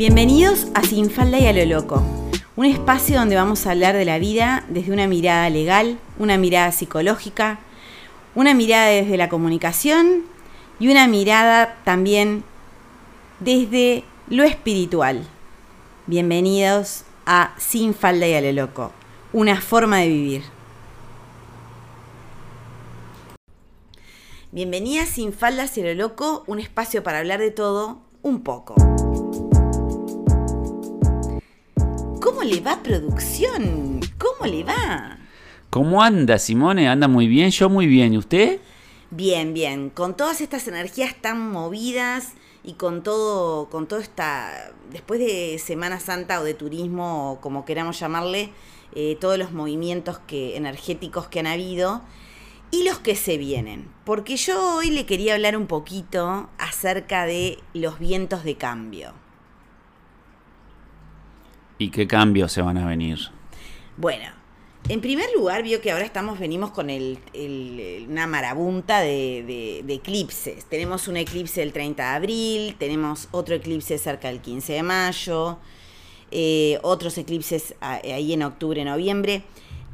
Bienvenidos 0.00 0.68
a 0.72 0.82
Sin 0.82 1.10
Falda 1.10 1.38
y 1.38 1.46
a 1.46 1.52
lo 1.52 1.62
Loco, 1.66 2.02
un 2.56 2.64
espacio 2.64 3.18
donde 3.18 3.36
vamos 3.36 3.66
a 3.66 3.72
hablar 3.72 3.94
de 3.94 4.06
la 4.06 4.18
vida 4.18 4.64
desde 4.70 4.94
una 4.94 5.06
mirada 5.06 5.50
legal, 5.50 5.98
una 6.18 6.38
mirada 6.38 6.72
psicológica, 6.72 7.60
una 8.34 8.54
mirada 8.54 8.86
desde 8.86 9.18
la 9.18 9.28
comunicación 9.28 10.22
y 10.78 10.88
una 10.88 11.06
mirada 11.06 11.76
también 11.84 12.44
desde 13.40 14.02
lo 14.30 14.44
espiritual. 14.44 15.26
Bienvenidos 16.06 17.04
a 17.26 17.52
Sin 17.58 17.92
Falda 17.92 18.26
y 18.26 18.32
a 18.32 18.40
lo 18.40 18.52
Loco, 18.52 18.92
una 19.34 19.60
forma 19.60 19.98
de 19.98 20.08
vivir. 20.08 20.42
Bienvenida 24.50 25.02
a 25.02 25.06
Sin 25.06 25.34
Faldas 25.34 25.76
y 25.76 25.82
a 25.82 25.92
lo 25.92 25.94
Loco, 25.94 26.42
un 26.46 26.58
espacio 26.58 27.02
para 27.02 27.18
hablar 27.18 27.40
de 27.40 27.50
todo 27.50 28.00
un 28.22 28.42
poco. 28.42 28.76
¿Cómo 32.40 32.54
le 32.54 32.60
va 32.62 32.82
producción? 32.82 34.00
¿Cómo 34.16 34.50
le 34.50 34.64
va? 34.64 35.18
¿Cómo 35.68 36.02
anda, 36.02 36.38
Simone? 36.38 36.88
¿Anda 36.88 37.06
muy 37.06 37.28
bien? 37.28 37.50
Yo 37.50 37.68
muy 37.68 37.86
bien. 37.86 38.14
¿Y 38.14 38.16
usted? 38.16 38.60
Bien, 39.10 39.52
bien. 39.52 39.90
Con 39.90 40.16
todas 40.16 40.40
estas 40.40 40.66
energías 40.66 41.14
tan 41.20 41.50
movidas 41.50 42.32
y 42.64 42.74
con 42.74 43.02
todo, 43.02 43.68
con 43.68 43.86
todo 43.86 43.98
esta, 44.00 44.72
después 44.90 45.20
de 45.20 45.58
Semana 45.58 46.00
Santa 46.00 46.40
o 46.40 46.44
de 46.44 46.54
turismo, 46.54 47.32
o 47.32 47.40
como 47.42 47.66
queramos 47.66 48.00
llamarle, 48.00 48.52
eh, 48.94 49.18
todos 49.20 49.36
los 49.36 49.52
movimientos 49.52 50.18
que, 50.20 50.56
energéticos 50.56 51.28
que 51.28 51.40
han 51.40 51.46
habido 51.46 52.00
y 52.70 52.84
los 52.84 53.00
que 53.00 53.16
se 53.16 53.36
vienen. 53.36 53.92
Porque 54.06 54.38
yo 54.38 54.76
hoy 54.76 54.88
le 54.88 55.04
quería 55.04 55.34
hablar 55.34 55.58
un 55.58 55.66
poquito 55.66 56.48
acerca 56.56 57.26
de 57.26 57.58
los 57.74 57.98
vientos 57.98 58.44
de 58.44 58.56
cambio. 58.56 59.12
¿Y 61.80 61.88
qué 61.88 62.06
cambios 62.06 62.52
se 62.52 62.60
van 62.60 62.76
a 62.76 62.86
venir? 62.86 63.18
Bueno, 63.96 64.26
en 64.90 65.00
primer 65.00 65.30
lugar, 65.34 65.62
vio 65.62 65.80
que 65.80 65.90
ahora 65.90 66.04
estamos, 66.04 66.38
venimos 66.38 66.72
con 66.72 66.90
el, 66.90 67.18
una 68.06 68.26
marabunta 68.26 69.00
de, 69.00 69.82
eclipses. 69.88 70.66
Tenemos 70.66 71.08
un 71.08 71.16
eclipse 71.16 71.62
el 71.62 71.72
30 71.72 72.02
de 72.02 72.16
abril, 72.16 72.76
tenemos 72.78 73.28
otro 73.30 73.54
eclipse 73.54 73.96
cerca 73.96 74.28
del 74.28 74.42
15 74.42 74.74
de 74.74 74.82
mayo, 74.82 75.58
eh, 76.30 76.78
otros 76.82 77.16
eclipses 77.16 77.74
ahí 77.80 78.34
en 78.34 78.42
octubre, 78.42 78.84
noviembre. 78.84 79.44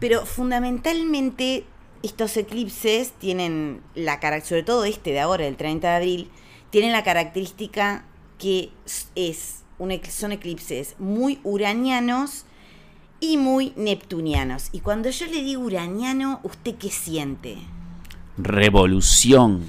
Pero 0.00 0.26
fundamentalmente 0.26 1.62
estos 2.02 2.36
eclipses 2.36 3.12
tienen 3.12 3.80
la 3.94 4.18
sobre 4.44 4.64
todo 4.64 4.84
este 4.84 5.12
de 5.12 5.20
ahora, 5.20 5.46
el 5.46 5.56
30 5.56 5.88
de 5.88 5.94
abril, 5.94 6.30
tienen 6.70 6.90
la 6.90 7.04
característica 7.04 8.04
que 8.38 8.70
es 9.14 9.62
son 10.10 10.32
eclipses 10.32 10.94
muy 10.98 11.40
uranianos 11.44 12.44
y 13.20 13.36
muy 13.36 13.72
neptunianos. 13.76 14.68
Y 14.72 14.80
cuando 14.80 15.10
yo 15.10 15.26
le 15.26 15.42
digo 15.42 15.62
uraniano, 15.62 16.40
¿usted 16.42 16.76
qué 16.76 16.90
siente? 16.90 17.58
Revolución. 18.36 19.64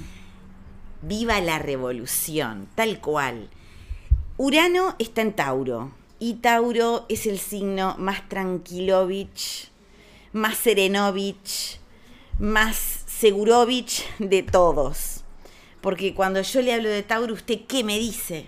Viva 1.02 1.40
la 1.40 1.58
revolución, 1.58 2.68
tal 2.74 3.00
cual. 3.00 3.48
Urano 4.36 4.94
está 4.98 5.22
en 5.22 5.32
Tauro 5.32 5.92
y 6.18 6.34
Tauro 6.34 7.06
es 7.08 7.26
el 7.26 7.38
signo 7.38 7.96
más 7.98 8.28
tranquilovich, 8.28 9.70
más 10.32 10.56
serenovich, 10.56 11.80
más 12.38 13.04
segurovich 13.06 14.04
de 14.18 14.42
todos. 14.42 15.24
Porque 15.80 16.14
cuando 16.14 16.42
yo 16.42 16.60
le 16.60 16.74
hablo 16.74 16.88
de 16.88 17.02
Tauro, 17.02 17.34
¿usted 17.34 17.60
qué 17.66 17.84
me 17.84 17.98
dice? 17.98 18.46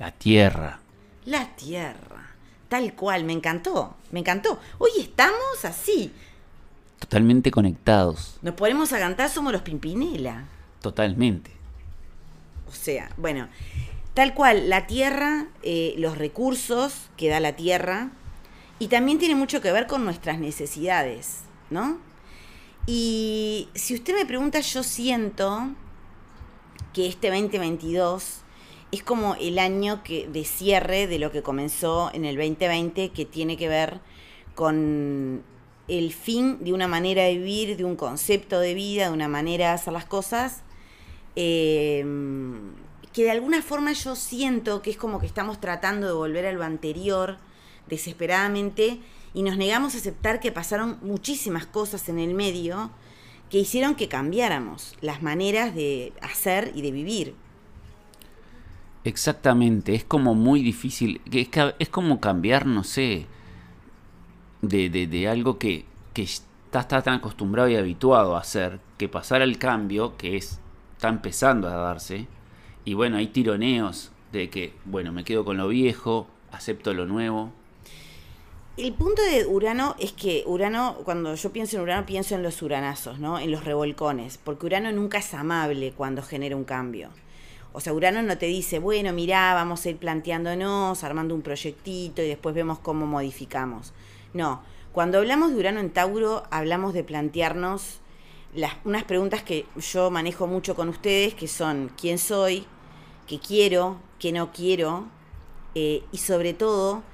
La 0.00 0.12
tierra. 0.12 0.80
La 1.26 1.54
tierra. 1.56 2.30
Tal 2.70 2.94
cual, 2.94 3.24
me 3.24 3.34
encantó, 3.34 3.98
me 4.10 4.20
encantó. 4.20 4.58
Hoy 4.78 4.92
estamos 4.98 5.62
así. 5.64 6.10
Totalmente 6.98 7.50
conectados. 7.50 8.38
Nos 8.40 8.54
ponemos 8.54 8.94
a 8.94 8.98
cantar, 8.98 9.28
somos 9.28 9.52
los 9.52 9.60
Pimpinela. 9.60 10.46
Totalmente. 10.80 11.50
O 12.66 12.72
sea, 12.72 13.10
bueno, 13.18 13.48
tal 14.14 14.32
cual, 14.32 14.70
la 14.70 14.86
tierra, 14.86 15.48
eh, 15.62 15.92
los 15.98 16.16
recursos 16.16 17.10
que 17.18 17.28
da 17.28 17.38
la 17.38 17.54
tierra, 17.54 18.10
y 18.78 18.88
también 18.88 19.18
tiene 19.18 19.34
mucho 19.34 19.60
que 19.60 19.70
ver 19.70 19.86
con 19.86 20.06
nuestras 20.06 20.38
necesidades, 20.38 21.40
¿no? 21.68 21.98
Y 22.86 23.68
si 23.74 23.96
usted 23.96 24.14
me 24.14 24.24
pregunta, 24.24 24.60
yo 24.60 24.82
siento 24.82 25.68
que 26.94 27.06
este 27.06 27.28
2022 27.28 28.44
es 28.92 29.02
como 29.02 29.34
el 29.36 29.58
año 29.58 30.02
que, 30.02 30.26
de 30.26 30.44
cierre 30.44 31.06
de 31.06 31.18
lo 31.18 31.30
que 31.30 31.42
comenzó 31.42 32.10
en 32.12 32.24
el 32.24 32.36
2020, 32.36 33.10
que 33.10 33.24
tiene 33.24 33.56
que 33.56 33.68
ver 33.68 34.00
con 34.54 35.42
el 35.88 36.12
fin 36.12 36.62
de 36.62 36.72
una 36.72 36.88
manera 36.88 37.24
de 37.24 37.38
vivir, 37.38 37.76
de 37.76 37.84
un 37.84 37.96
concepto 37.96 38.60
de 38.60 38.74
vida, 38.74 39.06
de 39.06 39.12
una 39.12 39.28
manera 39.28 39.68
de 39.68 39.74
hacer 39.74 39.92
las 39.92 40.04
cosas, 40.04 40.62
eh, 41.36 42.04
que 43.12 43.24
de 43.24 43.30
alguna 43.30 43.62
forma 43.62 43.92
yo 43.92 44.14
siento 44.14 44.82
que 44.82 44.90
es 44.90 44.96
como 44.96 45.18
que 45.18 45.26
estamos 45.26 45.60
tratando 45.60 46.06
de 46.06 46.12
volver 46.12 46.46
a 46.46 46.52
lo 46.52 46.62
anterior 46.62 47.38
desesperadamente 47.88 49.00
y 49.34 49.42
nos 49.42 49.56
negamos 49.56 49.94
a 49.94 49.98
aceptar 49.98 50.40
que 50.40 50.52
pasaron 50.52 50.98
muchísimas 51.02 51.66
cosas 51.66 52.08
en 52.08 52.18
el 52.18 52.34
medio 52.34 52.90
que 53.48 53.58
hicieron 53.58 53.96
que 53.96 54.08
cambiáramos 54.08 54.94
las 55.00 55.22
maneras 55.22 55.74
de 55.74 56.12
hacer 56.20 56.72
y 56.74 56.82
de 56.82 56.92
vivir. 56.92 57.34
Exactamente, 59.02 59.94
es 59.94 60.04
como 60.04 60.34
muy 60.34 60.62
difícil, 60.62 61.22
es, 61.32 61.48
es 61.78 61.88
como 61.88 62.20
cambiar, 62.20 62.66
no 62.66 62.84
sé, 62.84 63.26
de, 64.60 64.90
de, 64.90 65.28
algo 65.28 65.58
que, 65.58 65.86
que 66.12 66.22
estás, 66.22 66.86
tan 66.86 67.08
acostumbrado 67.08 67.70
y 67.70 67.76
habituado 67.76 68.36
a 68.36 68.40
hacer, 68.40 68.78
que 68.98 69.08
pasar 69.08 69.40
al 69.40 69.56
cambio, 69.56 70.18
que 70.18 70.36
es, 70.36 70.60
está 70.96 71.08
empezando 71.08 71.66
a 71.68 71.76
darse, 71.76 72.26
y 72.84 72.92
bueno, 72.92 73.16
hay 73.16 73.28
tironeos 73.28 74.12
de 74.32 74.50
que, 74.50 74.74
bueno, 74.84 75.12
me 75.12 75.24
quedo 75.24 75.46
con 75.46 75.56
lo 75.56 75.68
viejo, 75.68 76.26
acepto 76.52 76.92
lo 76.92 77.06
nuevo. 77.06 77.52
El 78.76 78.92
punto 78.92 79.22
de 79.22 79.46
Urano 79.46 79.96
es 79.98 80.12
que 80.12 80.44
Urano, 80.46 80.98
cuando 81.04 81.34
yo 81.34 81.52
pienso 81.52 81.76
en 81.76 81.82
Urano, 81.82 82.06
pienso 82.06 82.34
en 82.34 82.42
los 82.42 82.62
uranazos, 82.62 83.18
¿no? 83.18 83.38
En 83.38 83.50
los 83.50 83.64
revolcones, 83.64 84.38
porque 84.38 84.66
Urano 84.66 84.92
nunca 84.92 85.18
es 85.18 85.32
amable 85.34 85.92
cuando 85.92 86.22
genera 86.22 86.54
un 86.54 86.64
cambio. 86.64 87.10
O 87.72 87.80
sea, 87.80 87.92
Urano 87.92 88.22
no 88.22 88.36
te 88.36 88.46
dice, 88.46 88.80
bueno, 88.80 89.12
mirá, 89.12 89.54
vamos 89.54 89.84
a 89.86 89.90
ir 89.90 89.96
planteándonos, 89.96 91.04
armando 91.04 91.34
un 91.34 91.42
proyectito 91.42 92.20
y 92.22 92.28
después 92.28 92.54
vemos 92.54 92.80
cómo 92.80 93.06
modificamos. 93.06 93.92
No, 94.34 94.62
cuando 94.92 95.18
hablamos 95.18 95.52
de 95.52 95.58
Urano 95.58 95.78
en 95.78 95.90
Tauro, 95.90 96.42
hablamos 96.50 96.94
de 96.94 97.04
plantearnos 97.04 98.00
las, 98.54 98.74
unas 98.84 99.04
preguntas 99.04 99.44
que 99.44 99.66
yo 99.76 100.10
manejo 100.10 100.48
mucho 100.48 100.74
con 100.74 100.88
ustedes, 100.88 101.34
que 101.34 101.46
son 101.46 101.92
quién 101.96 102.18
soy, 102.18 102.66
qué 103.28 103.38
quiero, 103.38 103.98
qué 104.18 104.32
no 104.32 104.50
quiero, 104.52 105.06
eh, 105.76 106.02
y 106.10 106.18
sobre 106.18 106.54
todo, 106.54 107.04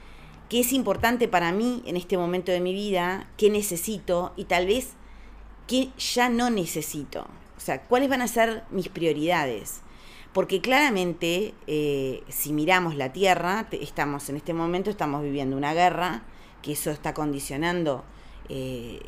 qué 0.49 0.61
es 0.61 0.73
importante 0.73 1.29
para 1.29 1.53
mí 1.53 1.83
en 1.85 1.97
este 1.97 2.17
momento 2.17 2.51
de 2.51 2.61
mi 2.61 2.73
vida, 2.73 3.29
qué 3.37 3.51
necesito 3.51 4.33
y 4.37 4.45
tal 4.45 4.67
vez 4.67 4.95
qué 5.67 5.91
ya 5.99 6.31
no 6.31 6.49
necesito. 6.49 7.27
O 7.59 7.61
sea, 7.61 7.83
cuáles 7.83 8.09
van 8.09 8.23
a 8.23 8.29
ser 8.29 8.65
mis 8.71 8.89
prioridades 8.89 9.83
porque 10.37 10.61
claramente 10.61 11.55
eh, 11.67 12.23
si 12.29 12.53
miramos 12.53 12.95
la 12.95 13.11
Tierra, 13.11 13.69
estamos 13.73 14.29
en 14.29 14.37
este 14.37 14.53
momento 14.53 14.91
estamos 14.91 15.23
viviendo 15.23 15.57
una 15.57 15.73
guerra, 15.73 16.25
que 16.61 16.73
eso 16.73 16.91
está 16.91 17.15
condicionando 17.15 18.05
eh, 18.51 19.01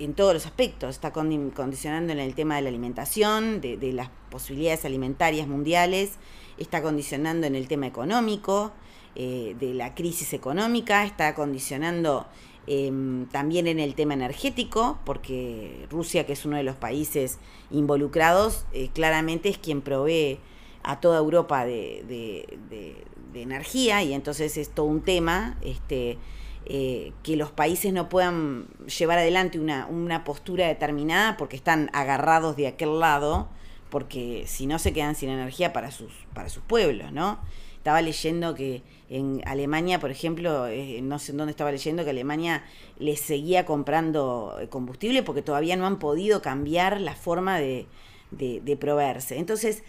en 0.00 0.14
todos 0.14 0.34
los 0.34 0.46
aspectos, 0.46 0.90
está 0.90 1.12
condicionando 1.12 2.12
en 2.12 2.18
el 2.18 2.34
tema 2.34 2.56
de 2.56 2.62
la 2.62 2.70
alimentación, 2.70 3.60
de, 3.60 3.78
las 3.92 4.10
posibilidades 4.32 4.84
alimentarias 4.84 5.46
mundiales, 5.46 6.16
está 6.56 6.82
condicionando 6.82 7.46
en 7.46 7.54
el 7.54 7.68
tema 7.68 7.86
económico, 7.86 8.72
eh, 9.14 9.54
de 9.60 9.74
la 9.74 9.94
crisis 9.94 10.32
económica, 10.32 11.04
está 11.04 11.36
condicionando 11.36 12.26
em, 12.68 13.26
también 13.26 13.66
en 13.66 13.80
el 13.80 13.94
tema 13.94 14.14
energético, 14.14 14.98
porque 15.04 15.86
Rusia, 15.90 16.26
que 16.26 16.34
es 16.34 16.44
uno 16.44 16.56
de 16.56 16.62
los 16.62 16.76
países 16.76 17.38
involucrados, 17.70 18.66
claramente 18.94 19.48
es 19.48 19.58
quien 19.58 19.80
provee 19.80 20.38
a 20.82 21.00
toda 21.00 21.18
Europa 21.18 21.64
de, 21.64 22.46
energía 23.34 24.02
y 24.02 24.14
entonces 24.14 24.56
es 24.56 24.70
todo 24.70 24.86
un 24.86 25.00
tema 25.00 25.56
este, 25.62 26.18
eh, 26.66 27.12
que 27.22 27.36
los 27.36 27.52
países 27.52 27.92
no 27.92 28.08
puedan 28.08 28.66
llevar 28.98 29.18
adelante 29.18 29.60
una, 29.60 29.86
una 29.86 30.24
postura 30.24 30.66
determinada 30.66 31.36
porque 31.36 31.54
están 31.54 31.88
agarrados 31.92 32.56
de 32.56 32.66
aquel 32.66 32.98
lado, 32.98 33.48
porque 33.90 34.44
si 34.46 34.66
no 34.66 34.78
se 34.78 34.92
quedan 34.92 35.14
sin 35.14 35.28
energía 35.28 35.72
para 35.72 35.92
sus, 35.92 36.12
para 36.34 36.48
sus 36.48 36.62
pueblos, 36.64 37.12
¿no? 37.12 37.38
Estaba 37.88 38.02
leyendo 38.02 38.54
que 38.54 38.82
en 39.08 39.40
Alemania, 39.46 39.98
por 39.98 40.10
ejemplo, 40.10 40.66
eh, 40.66 41.00
no 41.02 41.18
sé 41.18 41.32
en 41.32 41.38
dónde 41.38 41.52
estaba 41.52 41.72
leyendo 41.72 42.04
que 42.04 42.10
Alemania 42.10 42.62
les 42.98 43.18
seguía 43.18 43.64
comprando 43.64 44.58
combustible 44.68 45.22
porque 45.22 45.40
todavía 45.40 45.74
no 45.74 45.86
han 45.86 45.98
podido 45.98 46.42
cambiar 46.42 47.00
la 47.00 47.14
forma 47.14 47.58
de 47.58 47.86
proveerse. 48.78 49.38
Entonces, 49.38 49.84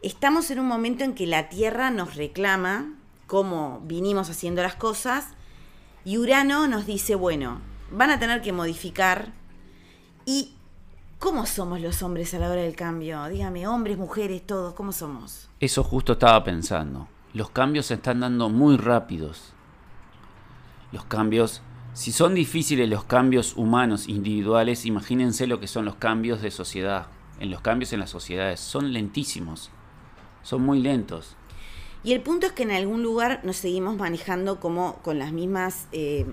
estamos 0.00 0.50
en 0.50 0.58
un 0.58 0.66
momento 0.66 1.04
en 1.04 1.14
que 1.14 1.26
la 1.26 1.50
Tierra 1.50 1.90
nos 1.90 2.16
reclama 2.16 2.94
cómo 3.26 3.82
vinimos 3.84 4.30
haciendo 4.30 4.62
las 4.62 4.76
cosas. 4.76 5.26
Y 6.06 6.16
Urano 6.16 6.66
nos 6.66 6.86
dice, 6.86 7.14
bueno, 7.14 7.60
van 7.90 8.08
a 8.08 8.18
tener 8.18 8.40
que 8.40 8.54
modificar. 8.54 9.34
¿Y 10.24 10.54
cómo 11.18 11.44
somos 11.44 11.78
los 11.82 12.02
hombres 12.02 12.32
a 12.32 12.38
la 12.38 12.50
hora 12.50 12.62
del 12.62 12.74
cambio? 12.74 13.22
Dígame, 13.28 13.66
hombres, 13.66 13.98
mujeres, 13.98 14.46
todos, 14.46 14.72
¿cómo 14.72 14.92
somos? 14.92 15.50
Eso 15.60 15.84
justo 15.84 16.14
estaba 16.14 16.42
pensando. 16.42 17.08
Los 17.34 17.50
cambios 17.50 17.86
se 17.86 17.94
están 17.94 18.20
dando 18.20 18.48
muy 18.48 18.76
rápidos. 18.76 19.52
Los 20.92 21.04
cambios, 21.04 21.62
si 21.92 22.12
son 22.12 22.34
difíciles 22.34 22.88
los 22.88 23.04
cambios 23.04 23.56
humanos 23.56 24.08
individuales, 24.08 24.86
imagínense 24.86 25.48
lo 25.48 25.58
que 25.58 25.66
son 25.66 25.84
los 25.84 25.96
cambios 25.96 26.40
de 26.40 26.52
sociedad. 26.52 27.08
En 27.40 27.50
los 27.50 27.60
cambios 27.60 27.92
en 27.92 27.98
las 27.98 28.10
sociedades 28.10 28.60
son 28.60 28.92
lentísimos, 28.92 29.70
son 30.44 30.62
muy 30.62 30.80
lentos. 30.80 31.36
Y 32.04 32.12
el 32.12 32.20
punto 32.20 32.46
es 32.46 32.52
que 32.52 32.62
en 32.62 32.70
algún 32.70 33.02
lugar 33.02 33.40
nos 33.44 33.56
seguimos 33.56 33.96
manejando 33.96 34.60
como 34.60 34.96
con 35.02 35.18
las 35.18 35.32
mismas... 35.32 35.88
Eh, 35.90 36.26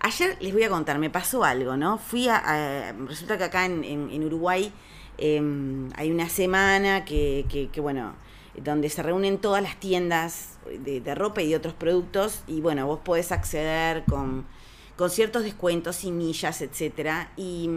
ayer 0.00 0.38
les 0.40 0.54
voy 0.54 0.62
a 0.62 0.70
contar, 0.70 0.98
me 0.98 1.10
pasó 1.10 1.44
algo, 1.44 1.76
¿no? 1.76 1.98
Fui 1.98 2.28
a... 2.28 2.94
resulta 3.06 3.36
que 3.36 3.44
acá 3.44 3.66
en, 3.66 4.24
Uruguay 4.24 4.72
em, 5.18 5.90
hay 5.96 6.10
una 6.10 6.28
semana 6.28 7.04
que, 7.04 7.44
que, 7.72 7.80
bueno, 7.80 8.14
donde 8.62 8.88
se 8.88 9.02
reúnen 9.02 9.38
todas 9.38 9.62
las 9.62 9.78
tiendas 9.78 10.58
de, 10.66 11.14
ropa 11.14 11.42
y 11.42 11.50
de 11.50 11.56
otros 11.56 11.74
productos 11.74 12.42
y 12.46 12.60
bueno, 12.60 12.86
vos 12.86 13.00
podés 13.00 13.32
acceder 13.32 14.04
con, 14.04 14.46
con 14.96 15.10
ciertos 15.10 15.42
descuentos 15.42 16.04
y 16.04 16.12
millas, 16.12 16.62
etcétera. 16.62 17.32
Y, 17.36 17.68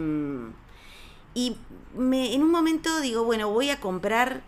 y 1.34 1.56
me, 1.94 2.34
en 2.34 2.42
un 2.42 2.50
momento 2.50 3.00
digo, 3.00 3.24
bueno, 3.24 3.50
voy 3.50 3.70
a 3.70 3.80
comprar 3.80 4.42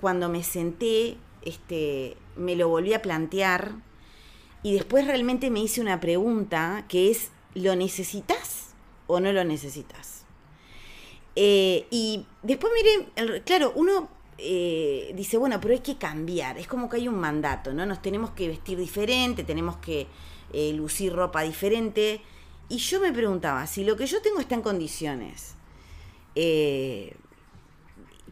cuando 0.00 0.28
me 0.28 0.42
senté 0.42 1.16
este, 1.46 2.16
me 2.36 2.56
lo 2.56 2.68
volví 2.68 2.92
a 2.92 3.02
plantear 3.02 3.72
y 4.62 4.74
después 4.74 5.06
realmente 5.06 5.48
me 5.50 5.60
hice 5.60 5.80
una 5.80 6.00
pregunta 6.00 6.84
que 6.88 7.10
es, 7.10 7.30
¿lo 7.54 7.76
necesitas 7.76 8.74
o 9.06 9.20
no 9.20 9.32
lo 9.32 9.44
necesitas? 9.44 10.24
Eh, 11.36 11.86
y 11.90 12.26
después 12.42 12.72
miren, 12.74 13.42
claro, 13.42 13.72
uno 13.76 14.08
eh, 14.38 15.12
dice, 15.14 15.36
bueno, 15.38 15.60
pero 15.60 15.74
hay 15.74 15.80
que 15.80 15.96
cambiar, 15.96 16.58
es 16.58 16.66
como 16.66 16.88
que 16.88 16.96
hay 16.96 17.08
un 17.08 17.18
mandato, 17.18 17.72
¿no? 17.72 17.86
Nos 17.86 18.02
tenemos 18.02 18.30
que 18.30 18.48
vestir 18.48 18.78
diferente, 18.78 19.44
tenemos 19.44 19.76
que 19.76 20.06
eh, 20.52 20.72
lucir 20.72 21.12
ropa 21.12 21.42
diferente. 21.42 22.20
Y 22.68 22.78
yo 22.78 23.00
me 23.00 23.12
preguntaba, 23.12 23.66
si 23.66 23.84
lo 23.84 23.96
que 23.96 24.06
yo 24.06 24.20
tengo 24.22 24.40
está 24.40 24.54
en 24.54 24.62
condiciones, 24.62 25.54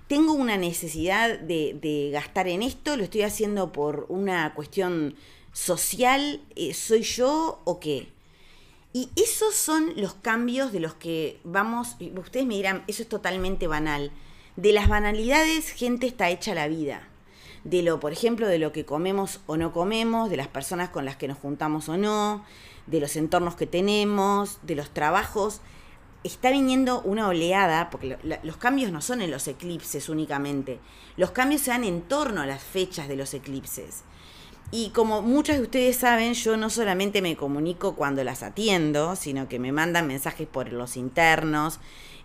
tengo 0.07 0.35
una 0.35 0.57
necesidad 0.57 1.39
de, 1.39 2.11
gastar 2.13 2.49
en 2.49 2.63
esto, 2.63 2.97
lo 2.97 3.05
estoy 3.05 3.23
haciendo 3.23 3.73
por 3.73 4.07
una 4.09 4.55
cuestión 4.55 5.17
social, 5.53 6.41
eh, 6.57 6.75
¿soy 6.75 7.03
yo 7.03 7.61
o 7.65 7.81
qué? 7.81 8.09
Y 8.93 9.09
esos 9.17 9.55
son 9.55 9.93
los 9.97 10.15
cambios 10.15 10.73
de 10.73 10.81
los 10.81 10.95
que 10.95 11.41
vamos, 11.43 11.97
ustedes 12.17 12.47
me 12.47 12.55
dirán, 12.55 12.85
eso 12.87 13.03
es 13.03 13.09
totalmente 13.09 13.67
banal. 13.67 14.13
De 14.57 14.73
las 14.73 14.89
banalidades, 14.89 15.71
gente 15.71 16.07
está 16.07 16.31
hecha 16.31 16.55
la 16.55 16.69
vida. 16.69 17.09
De 17.65 17.83
lo, 17.83 17.99
por 17.99 18.13
ejemplo, 18.13 18.47
de 18.47 18.59
lo 18.59 18.73
que 18.73 18.85
comemos 18.85 19.41
o 19.47 19.57
no 19.57 19.73
comemos, 19.73 20.31
de 20.31 20.37
las 20.37 20.49
personas 20.49 20.91
con 20.91 21.05
las 21.05 21.17
que 21.17 21.29
nos 21.29 21.39
juntamos 21.39 21.89
o 21.89 21.97
no, 21.97 22.45
de 22.87 23.01
los 23.01 23.17
entornos 23.17 23.57
que 23.57 23.67
tenemos, 23.67 24.59
de 24.63 24.77
los 24.77 24.91
trabajos 24.91 25.61
está 26.25 26.51
viniendo 26.51 27.03
una 27.03 27.29
oleada, 27.29 27.91
porque 27.91 28.19
los 28.43 28.57
cambios 28.57 28.91
no 28.91 29.03
son 29.03 29.21
en 29.21 29.31
los 29.31 29.47
eclipses 29.47 30.09
únicamente, 30.09 30.81
los 31.19 31.31
cambios 31.31 31.61
se 31.61 31.71
dan 31.71 31.85
en 31.85 32.01
torno 32.01 32.41
a 32.41 32.47
las 32.47 32.63
fechas 32.63 33.09
de 33.09 33.17
los 33.17 33.35
eclipses. 33.35 34.03
Y 34.71 34.89
como 34.91 35.21
muchos 35.21 35.57
de 35.57 35.63
ustedes 35.63 35.97
saben, 35.97 36.33
yo 36.33 36.57
no 36.57 36.71
solamente 36.71 37.21
me 37.21 37.37
comunico 37.37 37.95
cuando 37.95 38.25
las 38.25 38.43
atiendo, 38.43 39.15
sino 39.15 39.49
que 39.49 39.59
me 39.59 39.71
mandan 39.71 40.07
mensajes 40.07 40.49
por 40.49 40.73
los 40.73 40.97
internos, 40.97 41.79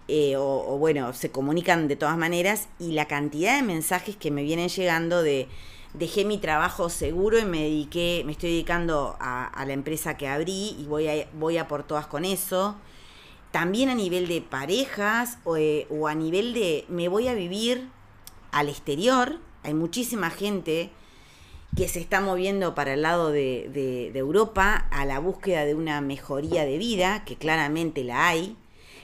eh, 0.09 0.35
o, 0.37 0.77
bueno, 0.77 1.13
se 1.13 1.31
comunican 1.31 1.87
de 1.87 1.95
todas 1.95 2.17
maneras, 2.17 2.67
y 2.79 2.91
la 2.91 3.05
cantidad 3.05 3.55
de 3.55 3.63
mensajes 3.63 4.15
que 4.15 4.31
me 4.31 4.43
vienen 4.43 4.69
llegando 4.69 5.23
de 5.23 5.47
dejé 5.93 6.25
mi 6.25 6.37
trabajo 6.37 6.89
seguro 6.89 7.39
y 7.39 7.45
me 7.45 7.61
dediqué, 7.63 8.23
me 8.25 8.33
estoy 8.33 8.51
dedicando 8.51 9.15
a, 9.19 9.63
la 9.65 9.73
empresa 9.73 10.17
que 10.17 10.27
abrí 10.27 10.75
y 10.79 10.85
voy 10.87 11.07
a, 11.07 11.27
voy 11.33 11.57
a 11.57 11.67
por 11.67 11.83
todas 11.83 12.05
con 12.05 12.25
eso 12.25 12.75
también 13.51 13.89
a 13.89 13.95
nivel 13.95 14.27
de 14.27 14.41
parejas 14.41 15.39
eh, 15.57 15.87
o, 15.89 16.07
a 16.07 16.15
nivel 16.15 16.53
de 16.53 16.85
me 16.87 17.07
voy 17.07 17.27
a 17.27 17.33
vivir 17.33 17.89
al 18.51 18.69
exterior. 18.69 19.39
Hay 19.63 19.73
muchísima 19.73 20.29
gente 20.29 20.91
que 21.75 21.87
se 21.87 21.99
está 21.99 22.21
moviendo 22.21 22.73
para 22.75 22.93
el 22.93 23.03
lado 23.03 23.31
de, 23.31 23.69
de, 23.71 24.17
Europa 24.17 24.87
a 24.91 25.05
la 25.05 25.19
búsqueda 25.19 25.65
de 25.65 25.75
una 25.75 26.01
mejoría 26.01 26.65
de 26.65 26.77
vida, 26.77 27.23
que 27.25 27.35
claramente 27.35 28.03
la 28.03 28.27
hay. 28.27 28.57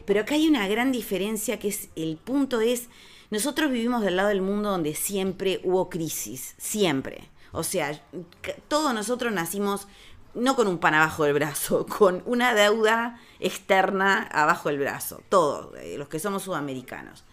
Pero 0.05 0.21
acá 0.21 0.35
hay 0.35 0.47
una 0.47 0.67
gran 0.67 0.91
diferencia 0.91 1.59
que 1.59 1.69
es, 1.69 1.89
el 1.95 2.17
punto 2.17 2.61
es, 2.61 2.89
nosotros 3.31 3.71
vivimos 3.71 4.03
del 4.03 4.17
lado 4.17 4.29
del 4.29 4.41
mundo 4.41 4.69
donde 4.69 4.95
siempre 4.95 5.59
hubo 5.63 5.89
crisis, 5.89 6.55
siempre. 6.57 7.29
O 7.51 7.63
sea, 7.63 7.99
todos 8.67 8.93
nosotros 8.93 9.33
nacimos 9.33 9.87
no 10.35 10.55
con 10.55 10.67
un 10.67 10.77
pan 10.77 10.93
abajo 10.93 11.23
del 11.23 11.33
brazo, 11.33 11.85
con 11.97 12.21
una 12.25 12.53
deuda 12.53 13.19
externa 13.39 14.23
abajo 14.31 14.69
del 14.69 14.79
brazo, 14.79 15.23
todos, 15.29 15.73
eh, 15.79 15.97
los 15.97 16.07
que 16.09 16.19
somos 16.19 16.43
sudamericanos. 16.43 17.23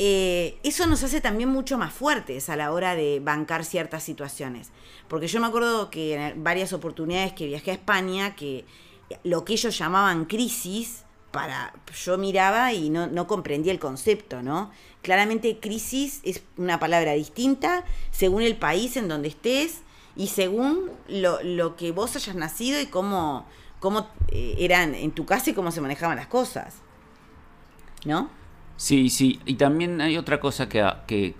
Eh, 0.00 0.60
eso 0.62 0.86
nos 0.86 1.02
hace 1.02 1.20
también 1.20 1.48
mucho 1.48 1.76
más 1.76 1.92
fuertes 1.92 2.48
a 2.48 2.56
la 2.56 2.70
hora 2.70 2.94
de 2.94 3.18
bancar 3.20 3.64
ciertas 3.64 4.04
situaciones. 4.04 4.70
Porque 5.08 5.26
yo 5.26 5.40
me 5.40 5.48
acuerdo 5.48 5.90
que 5.90 6.14
en 6.14 6.44
varias 6.44 6.72
oportunidades 6.72 7.32
que 7.32 7.46
viajé 7.46 7.72
a 7.72 7.74
España, 7.74 8.36
que 8.36 8.64
lo 9.24 9.44
que 9.44 9.54
ellos 9.54 9.76
llamaban 9.76 10.26
crisis, 10.26 11.04
para 11.30 11.72
yo 12.04 12.18
miraba 12.18 12.72
y 12.72 12.90
no, 12.90 13.06
no 13.06 13.26
comprendía 13.26 13.72
el 13.72 13.78
concepto, 13.78 14.42
¿no? 14.42 14.70
Claramente 15.02 15.58
crisis 15.60 16.20
es 16.24 16.42
una 16.56 16.78
palabra 16.80 17.12
distinta 17.12 17.84
según 18.10 18.42
el 18.42 18.56
país 18.56 18.96
en 18.96 19.08
donde 19.08 19.28
estés, 19.28 19.82
y 20.18 20.26
según 20.26 20.90
lo, 21.08 21.40
lo 21.44 21.76
que 21.76 21.92
vos 21.92 22.16
hayas 22.16 22.34
nacido 22.34 22.80
y 22.80 22.86
cómo, 22.86 23.46
cómo 23.78 24.08
eh, 24.28 24.56
eran 24.58 24.94
en 24.96 25.12
tu 25.12 25.24
casa 25.24 25.50
y 25.50 25.54
cómo 25.54 25.70
se 25.70 25.80
manejaban 25.80 26.16
las 26.16 26.26
cosas. 26.26 26.74
¿No? 28.04 28.28
Sí, 28.76 29.10
sí. 29.10 29.40
Y 29.46 29.54
también 29.54 30.00
hay 30.00 30.16
otra 30.16 30.40
cosa 30.40 30.68
que, 30.68 30.84
que 31.06 31.36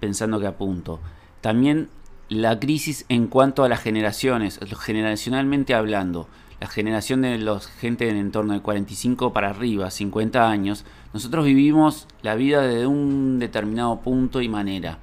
pensando 0.00 0.38
que 0.38 0.46
apunto. 0.46 1.00
También 1.40 1.88
la 2.28 2.60
crisis 2.60 3.06
en 3.08 3.26
cuanto 3.26 3.64
a 3.64 3.70
las 3.70 3.80
generaciones, 3.80 4.60
generacionalmente 4.78 5.74
hablando. 5.74 6.28
La 6.60 6.66
generación 6.66 7.22
de 7.22 7.38
los 7.38 7.66
gente 7.66 8.08
en 8.08 8.16
entorno 8.16 8.52
de 8.52 8.60
45 8.60 9.32
para 9.32 9.50
arriba, 9.50 9.90
50 9.90 10.48
años, 10.48 10.84
nosotros 11.12 11.46
vivimos 11.46 12.06
la 12.22 12.34
vida 12.34 12.62
desde 12.62 12.86
un 12.86 13.38
determinado 13.38 14.00
punto 14.00 14.42
y 14.42 14.48
manera 14.48 14.98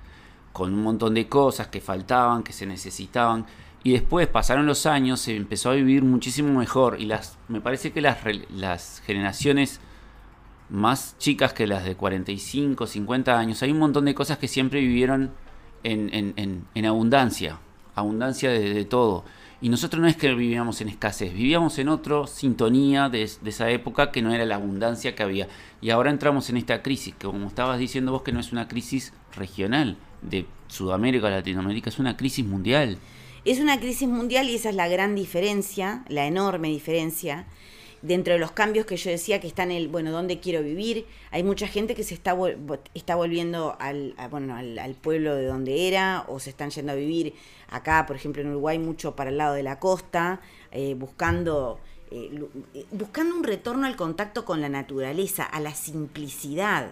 con 0.54 0.74
un 0.74 0.82
montón 0.82 1.14
de 1.14 1.28
cosas 1.28 1.68
que 1.68 1.82
faltaban, 1.82 2.42
que 2.42 2.52
se 2.52 2.66
necesitaban. 2.66 3.46
Y 3.84 3.92
después 3.92 4.28
pasaron 4.28 4.66
los 4.66 4.88
años, 4.88 5.20
se 5.20 5.36
empezó 5.36 5.70
a 5.70 5.76
vivir 5.76 6.04
muchísimo 6.04 6.58
mejor. 6.58 7.00
Y 7.00 7.06
las, 7.06 7.38
me 7.48 7.62
parece 7.62 7.92
que 7.92 8.02
las, 8.02 8.18
las 8.50 9.04
generaciones 9.06 9.80
más 10.70 11.16
chicas 11.20 11.54
que 11.54 11.68
las 11.68 11.86
de 11.86 11.96
45, 11.96 12.88
50 12.88 13.38
años, 13.38 13.62
hay 13.62 13.72
un 13.72 13.78
montón 13.78 14.06
de 14.06 14.16
cosas 14.16 14.40
que 14.40 14.48
siempre 14.48 14.80
vivieron 14.80 15.32
en, 15.84 16.86
abundancia. 16.88 17.60
Abundancia 17.94 18.50
de, 18.50 18.86
todo. 18.86 19.26
Y 19.60 19.70
nosotros 19.70 20.00
no 20.02 20.08
es 20.08 20.16
que 20.16 20.34
vivíamos 20.34 20.82
en 20.82 20.90
escasez, 20.90 21.34
vivíamos 21.34 21.80
en 21.80 21.90
otra 21.90 22.28
sintonía 22.28 23.10
de, 23.10 23.24
esa 23.24 23.72
época 23.72 24.12
que 24.12 24.22
no 24.22 24.32
era 24.32 24.46
la 24.46 24.56
abundancia 24.56 25.16
que 25.16 25.24
había. 25.24 25.48
Y 25.82 25.90
ahora 25.90 26.12
entramos 26.12 26.50
en 26.50 26.58
esta 26.58 26.84
crisis, 26.84 27.16
que 27.16 27.26
como 27.26 27.48
estabas 27.48 27.80
diciendo 27.80 28.12
vos, 28.12 28.22
que 28.22 28.32
no 28.32 28.40
es 28.40 28.52
una 28.52 28.68
crisis 28.68 29.14
regional, 29.36 29.98
de 30.22 30.46
Sudamérica, 30.68 31.30
Latinoamérica, 31.30 31.90
es 31.90 32.00
una 32.00 32.18
crisis 32.18 32.46
mundial. 32.46 32.98
Es 33.46 33.60
una 33.60 33.80
crisis 33.80 34.08
mundial 34.08 34.50
y 34.50 34.56
esa 34.56 34.70
es 34.70 34.76
la 34.76 34.88
gran 34.88 35.16
diferencia, 35.16 36.04
la 36.08 36.26
enorme 36.26 36.68
diferencia. 36.70 37.46
Dentro 38.02 38.34
de 38.34 38.40
los 38.40 38.52
cambios 38.52 38.86
que 38.86 38.96
yo 38.96 39.10
decía 39.10 39.40
que 39.40 39.48
están 39.48 39.72
en 39.72 39.78
el, 39.78 39.88
bueno, 39.88 40.12
¿dónde 40.12 40.40
quiero 40.40 40.62
vivir? 40.62 41.06
Hay 41.32 41.44
mucha 41.44 41.68
gente 41.68 41.96
que 41.96 42.04
se 42.04 42.14
está, 42.14 42.38
está 42.94 43.16
volviendo 43.16 43.76
al, 43.80 44.14
bueno, 44.30 44.56
al, 44.56 44.96
pueblo 44.96 45.36
de 45.36 45.46
donde 45.46 45.88
era 45.88 46.24
o 46.28 46.40
se 46.40 46.52
están 46.52 46.70
yendo 46.70 46.92
a 46.92 46.96
vivir 46.96 47.34
acá, 47.70 48.06
por 48.06 48.16
ejemplo, 48.16 48.44
en 48.44 48.50
Uruguay, 48.50 48.78
mucho 48.78 49.16
para 49.16 49.32
el 49.32 49.38
lado 49.38 49.56
de 49.56 49.64
la 49.64 49.80
costa, 49.80 50.42
eh, 50.72 50.94
buscando, 50.94 51.80
eh, 52.12 52.40
eh, 52.76 52.86
buscando 52.92 53.36
un 53.36 53.44
retorno 53.44 53.88
al 53.88 53.96
contacto 53.96 54.46
con 54.46 54.62
la 54.62 54.70
naturaleza, 54.70 55.44
a 55.44 55.60
la 55.60 55.74
simplicidad. 55.74 56.92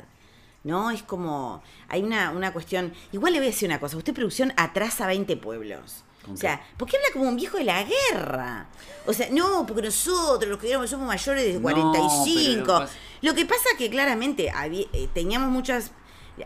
¿no? 0.63 0.89
Es 0.89 1.03
como, 1.03 1.61
hay 1.87 2.01
una, 2.01 2.31
una 2.31 2.51
cuestión, 2.51 2.91
igual 3.11 3.33
le 3.33 3.39
voy 3.39 3.47
a 3.47 3.51
decir 3.51 3.69
una 3.69 3.79
cosa, 3.79 3.95
usted 3.97 4.15
producción 4.15 4.53
atrasa 4.57 5.05
20 5.05 5.37
pueblos. 5.37 6.03
O 6.31 6.37
sea, 6.37 6.61
¿por 6.77 6.87
qué 6.87 6.97
habla 6.97 7.09
como 7.13 7.29
un 7.29 7.35
viejo 7.35 7.57
de 7.57 7.63
la 7.63 7.83
guerra? 7.83 8.67
O 9.05 9.13
sea, 9.13 9.27
no, 9.31 9.65
porque 9.65 9.83
nosotros, 9.83 10.49
los 10.49 10.59
que 10.59 10.71
somos 10.87 11.07
mayores 11.07 11.53
de 11.53 11.59
45. 11.59 12.85
lo 13.21 13.33
que 13.33 13.45
pasa 13.45 13.69
que 13.77 13.89
claramente 13.89 14.51
eh, 14.71 15.09
teníamos 15.13 15.49
muchas 15.49 15.91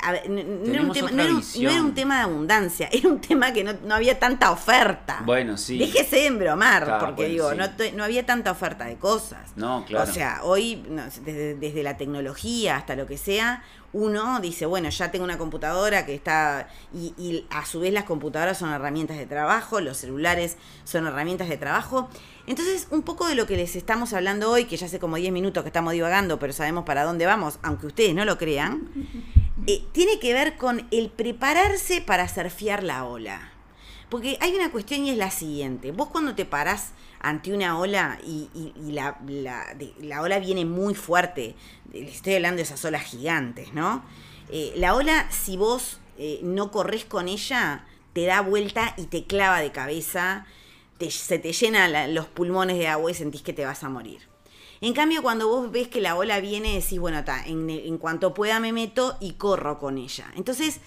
a 0.01 0.11
ver, 0.11 0.29
no, 0.29 0.39
era 0.39 0.81
un 0.83 0.91
tema, 0.91 1.05
otra 1.07 1.15
no 1.17 1.23
era 1.23 1.31
un- 1.31 1.37
visión. 1.39 1.63
no 1.65 1.71
era 1.71 1.81
un 1.83 1.93
tema 1.93 2.15
de 2.17 2.21
abundancia, 2.23 2.89
era 2.91 3.09
un 3.09 3.19
tema 3.21 3.51
que 3.53 3.63
no, 3.63 3.73
no 3.85 3.95
había 3.95 4.19
tanta 4.19 4.51
oferta. 4.51 5.21
Bueno, 5.25 5.57
sí. 5.57 5.77
Déjese 5.79 6.17
de 6.17 6.25
embromar, 6.27 6.83
Claro, 6.85 7.05
porque 7.07 7.21
bueno, 7.23 7.33
digo, 7.33 7.51
sí. 7.51 7.91
no, 7.91 7.97
no 7.97 8.03
había 8.03 8.25
tanta 8.25 8.51
oferta 8.51 8.85
de 8.85 8.97
cosas. 8.97 9.51
No, 9.55 9.85
claro. 9.85 10.09
O 10.09 10.13
sea, 10.13 10.41
hoy, 10.43 10.83
desde, 11.25 11.55
desde 11.55 11.83
la 11.83 11.97
tecnología 11.97 12.77
hasta 12.77 12.95
lo 12.95 13.07
que 13.07 13.17
sea, 13.17 13.63
uno 13.91 14.39
dice, 14.39 14.67
bueno, 14.67 14.89
ya 14.89 15.09
tengo 15.09 15.25
una 15.25 15.39
computadora 15.39 16.05
que 16.05 16.13
está, 16.13 16.67
y, 16.93 17.13
y 17.17 17.47
a 17.49 17.65
su 17.65 17.79
vez 17.79 17.91
las 17.91 18.03
computadoras 18.03 18.57
son 18.59 18.71
herramientas 18.71 19.17
de 19.17 19.25
trabajo, 19.25 19.81
los 19.81 19.97
celulares 19.97 20.57
son 20.83 21.07
herramientas 21.07 21.49
de 21.49 21.57
trabajo. 21.57 22.07
Entonces, 22.45 22.87
un 22.91 23.01
poco 23.01 23.27
de 23.27 23.33
lo 23.33 23.47
que 23.47 23.55
les 23.57 23.75
estamos 23.75 24.13
hablando 24.13 24.51
hoy, 24.51 24.65
que 24.65 24.77
ya 24.77 24.85
hace 24.85 24.99
como 24.99 25.15
10 25.15 25.31
minutos 25.33 25.63
que 25.63 25.69
estamos 25.69 25.93
divagando, 25.93 26.37
pero 26.37 26.53
sabemos 26.53 26.83
para 26.85 27.03
dónde 27.03 27.25
vamos, 27.25 27.57
aunque 27.63 27.87
ustedes 27.87 28.13
no 28.13 28.25
lo 28.25 28.37
crean, 28.37 28.89
eh, 29.71 29.83
tiene 29.91 30.19
que 30.19 30.33
ver 30.33 30.57
con 30.57 30.87
el 30.91 31.09
prepararse 31.09 32.01
para 32.01 32.27
surfear 32.27 32.83
la 32.83 33.05
ola. 33.05 33.51
Porque 34.09 34.37
hay 34.41 34.55
una 34.55 34.71
cuestión 34.71 35.05
y 35.05 35.11
es 35.11 35.17
la 35.17 35.29
siguiente. 35.31 35.91
Vos 35.91 36.09
cuando 36.09 36.33
te 36.35 36.45
parás 36.45 36.91
ante 37.19 37.53
una 37.53 37.77
ola 37.77 38.17
y, 38.25 38.49
la, 38.91 39.19
la- 39.27 39.75
la 40.01 40.21
ola 40.21 40.39
viene 40.39 40.65
muy 40.65 40.95
fuerte, 40.95 41.55
les 41.93 42.15
estoy 42.15 42.35
hablando 42.35 42.57
de 42.57 42.63
esas 42.63 42.83
olas 42.85 43.03
gigantes, 43.03 43.73
¿no? 43.73 44.03
Eh, 44.51 44.73
la 44.77 44.95
ola, 44.95 45.27
si 45.29 45.57
vos 45.57 45.99
eh, 46.17 46.39
no 46.43 46.71
corres 46.71 47.05
con 47.05 47.27
ella, 47.27 47.85
te 48.13 48.25
da 48.25 48.41
vuelta 48.41 48.95
y 48.97 49.03
te 49.05 49.25
clava 49.25 49.59
de 49.61 49.71
cabeza, 49.71 50.47
se 51.09 51.37
te 51.39 51.53
llenan 51.53 52.13
los 52.15 52.25
pulmones 52.27 52.77
de 52.77 52.87
agua 52.87 53.11
y 53.11 53.13
sentís 53.13 53.41
que 53.43 53.53
te 53.53 53.65
vas 53.65 53.83
a 53.83 53.89
morir. 53.89 54.28
En 54.81 54.93
cambio, 54.93 55.21
cuando 55.21 55.47
vos 55.47 55.71
ves 55.71 55.87
que 55.87 56.01
la 56.01 56.15
ola 56.15 56.39
viene, 56.39 56.75
decís, 56.75 56.99
bueno, 56.99 57.23
ta, 57.25 57.43
en, 57.45 57.69
en 57.69 57.97
cuanto 57.97 58.33
pueda 58.33 58.59
me 58.59 58.71
meto 58.71 59.17
y 59.19 59.33
corro 59.33 59.77
con 59.77 59.97
ella. 59.97 60.31
Entonces, 60.35 60.79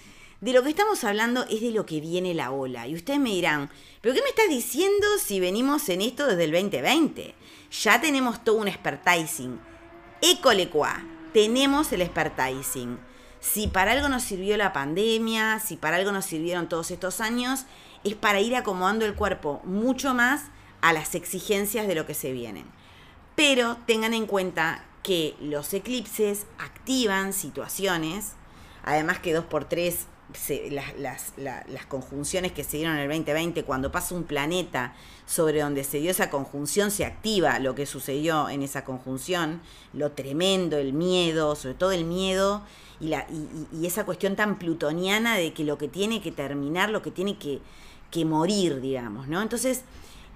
de 0.43 0.51
lo 0.51 0.61
que 0.61 0.71
estamos 0.71 1.03
hablando 1.05 1.45
es 1.49 1.61
de 1.61 1.71
lo 1.71 1.85
que 1.85 2.01
viene 2.01 2.33
la 2.33 2.51
ola. 2.51 2.85
Y 2.85 2.95
ustedes 2.95 3.19
me 3.19 3.29
dirán, 3.29 3.69
¿pero 4.01 4.13
qué 4.13 4.21
me 4.21 4.27
estás 4.27 4.49
diciendo 4.49 5.07
si 5.23 5.39
venimos 5.39 5.87
en 5.87 6.01
esto 6.01 6.27
desde 6.27 6.43
el 6.43 6.51
2020? 6.51 7.33
Ya 7.83 8.01
tenemos 8.01 8.43
todo 8.43 8.57
un 8.57 8.67
expertising. 8.67 9.59
École 10.21 10.69
qua, 10.69 11.01
tenemos 11.31 11.93
el 11.93 12.01
expertising. 12.01 12.99
Si 13.39 13.67
para 13.67 13.93
algo 13.93 14.09
nos 14.09 14.23
sirvió 14.23 14.57
la 14.57 14.73
pandemia, 14.73 15.59
si 15.59 15.77
para 15.77 15.95
algo 15.95 16.11
nos 16.11 16.25
sirvieron 16.25 16.67
todos 16.67 16.91
estos 16.91 17.21
años, 17.21 17.65
es 18.03 18.15
para 18.15 18.41
ir 18.41 18.55
acomodando 18.55 19.05
el 19.05 19.15
cuerpo 19.15 19.61
mucho 19.63 20.13
más 20.13 20.43
a 20.81 20.91
las 20.91 21.15
exigencias 21.15 21.87
de 21.87 21.95
lo 21.95 22.05
que 22.05 22.15
se 22.15 22.33
vienen. 22.33 22.65
Pero 23.35 23.77
tengan 23.87 24.13
en 24.13 24.25
cuenta 24.27 24.83
que 25.01 25.35
los 25.41 25.73
eclipses 25.73 26.45
activan 26.59 27.33
situaciones, 27.33 28.33
además 28.83 29.19
que 29.19 29.35
2x3, 29.35 29.95
se- 30.33 30.71
las, 30.71 30.97
las- 30.97 31.33
la- 31.37 31.65
las 31.67 31.85
conjunciones 31.85 32.51
que 32.53 32.63
se 32.63 32.77
dieron 32.77 32.95
en 32.95 33.01
el 33.01 33.07
2020, 33.09 33.63
cuando 33.63 33.91
pasa 33.91 34.15
un 34.15 34.23
planeta 34.23 34.95
sobre 35.25 35.61
donde 35.61 35.83
se 35.83 35.99
dio 35.99 36.11
esa 36.11 36.29
conjunción, 36.29 36.89
se 36.91 37.05
activa 37.05 37.59
lo 37.59 37.75
que 37.75 37.85
sucedió 37.85 38.49
en 38.49 38.63
esa 38.63 38.83
conjunción, 38.85 39.61
lo 39.93 40.11
tremendo, 40.11 40.77
el 40.77 40.93
miedo, 40.93 41.55
sobre 41.55 41.75
todo 41.75 41.91
el 41.91 42.05
miedo 42.05 42.63
y, 42.99 43.09
la, 43.09 43.27
y- 43.29 43.67
y 43.81 43.85
esa 43.85 44.05
cuestión 44.05 44.35
tan 44.35 44.57
plutoniana 44.57 45.35
de 45.35 45.53
que 45.53 45.63
lo 45.65 45.77
que 45.77 45.87
tiene 45.87 46.21
que 46.21 46.31
terminar, 46.31 46.89
lo 46.89 47.01
que 47.01 47.11
tiene 47.11 47.37
que, 47.37 47.59
que 48.09 48.25
morir, 48.25 48.79
digamos, 48.79 49.27
¿no? 49.27 49.41
Entonces, 49.41 49.81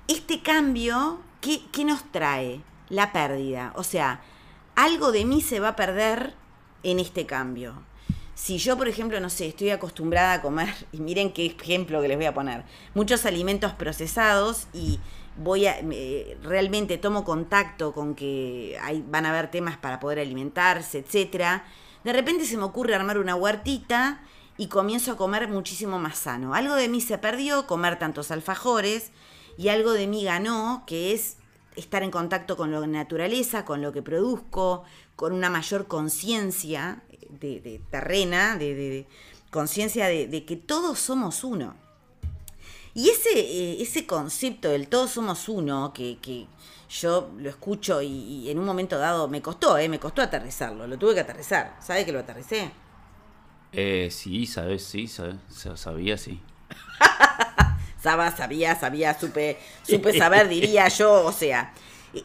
este 0.08 0.42
cambio, 0.42 1.20
¿qué, 1.42 1.62
qué 1.72 1.86
nos 1.86 2.04
trae? 2.12 2.62
La 2.90 3.12
pérdida. 3.12 3.74
O 3.76 3.84
sea, 3.84 4.22
algo 4.76 5.12
de 5.12 5.26
mí 5.26 5.42
se 5.42 5.60
va 5.60 5.70
a 5.70 5.76
perder 5.76 6.34
en 6.84 7.00
este 7.00 7.26
cambio. 7.26 7.74
Si 8.36 8.60
yo, 8.60 8.78
por 8.78 8.88
ejemplo, 8.88 9.20
no 9.20 9.30
sé, 9.30 9.48
estoy 9.48 9.72
acostumbrada 9.72 10.34
a 10.34 10.42
comer, 10.42 10.74
y 10.92 11.00
miren 11.00 11.34
qué 11.34 11.46
ejemplo 11.48 12.02
que 12.02 12.08
les 12.08 12.18
voy 12.18 12.28
a 12.28 12.34
poner, 12.34 12.64
muchos 12.94 13.26
alimentos 13.26 13.74
procesados 13.74 14.68
y 14.74 15.00
voy 15.38 15.68
a, 15.68 15.82
me- 15.84 16.36
realmente 16.44 16.98
tomo 16.98 17.24
contacto 17.24 17.94
con 17.94 18.16
que 18.16 18.78
van 19.08 19.26
a 19.26 19.30
haber 19.32 19.50
temas 19.52 19.78
para 19.78 20.00
poder 20.00 20.20
alimentarse, 20.20 21.00
etcétera, 21.00 21.66
de 22.04 22.14
repente 22.14 22.46
se 22.46 22.58
me 22.58 22.64
ocurre 22.64 22.96
armar 22.96 23.18
una 23.18 23.36
huertita 23.36 24.22
y 24.58 24.68
comienzo 24.68 25.12
a 25.12 25.18
comer 25.18 25.48
muchísimo 25.50 26.00
más 26.00 26.18
sano. 26.18 26.54
Algo 26.54 26.76
de 26.76 26.90
mí 26.90 27.02
se 27.02 27.18
perdió, 27.18 27.68
comer 27.68 28.00
tantos 28.00 28.32
alfajores, 28.32 29.12
y 29.58 29.70
algo 29.70 29.92
de 29.94 30.08
mí 30.08 30.24
ganó, 30.24 30.84
que 30.88 31.14
es 31.14 31.38
estar 31.78 32.04
en 32.04 32.12
contacto 32.12 32.58
con 32.58 32.72
la 32.72 32.86
naturaleza, 32.88 33.66
con 33.66 33.82
lo 33.82 33.94
que 33.94 34.02
produzco, 34.02 34.84
con 35.16 35.34
una 35.34 35.50
mayor 35.50 35.88
conciencia 35.88 37.04
de, 37.30 37.62
de 37.62 37.82
terrena, 37.92 38.58
de, 38.58 38.76
de- 38.76 38.90
de 38.90 39.08
conciencia 39.52 40.08
de, 40.08 40.28
de 40.28 40.46
que 40.46 40.56
todos 40.58 41.00
somos 41.00 41.44
uno. 41.44 41.76
Y 42.94 43.10
ese, 43.10 43.30
eh, 43.40 43.82
ese 43.82 44.08
concepto 44.08 44.70
del 44.70 44.88
todos 44.88 45.12
somos 45.12 45.50
uno, 45.50 45.94
que, 45.94 46.18
que 46.20 46.48
yo 46.90 47.30
lo 47.38 47.50
escucho 47.50 48.02
y, 48.02 48.08
y 48.08 48.50
en 48.50 48.58
un 48.60 48.66
momento 48.66 48.98
dado 48.98 49.28
me 49.28 49.42
costó, 49.42 49.78
eh, 49.78 49.88
me 49.90 50.00
costó 50.00 50.22
aterrizarlo, 50.22 50.88
lo 50.88 50.98
tuve 50.98 51.14
que 51.14 51.20
aterrizar. 51.22 51.78
¿Sabe 51.80 52.06
que 52.06 52.12
lo 52.12 52.20
aterricé? 52.20 52.72
Eh, 53.72 54.10
sí, 54.12 54.46
sabes, 54.48 54.84
sí, 54.86 55.08
sabes, 55.08 55.38
sabía, 55.76 56.18
sí. 56.18 56.42
Saba, 58.02 58.36
sabía, 58.36 58.80
sabía, 58.80 59.20
supe, 59.20 59.60
supe 59.84 60.18
saber, 60.18 60.48
diría 60.50 60.88
yo, 60.90 61.26
o 61.26 61.32
sea. 61.32 61.74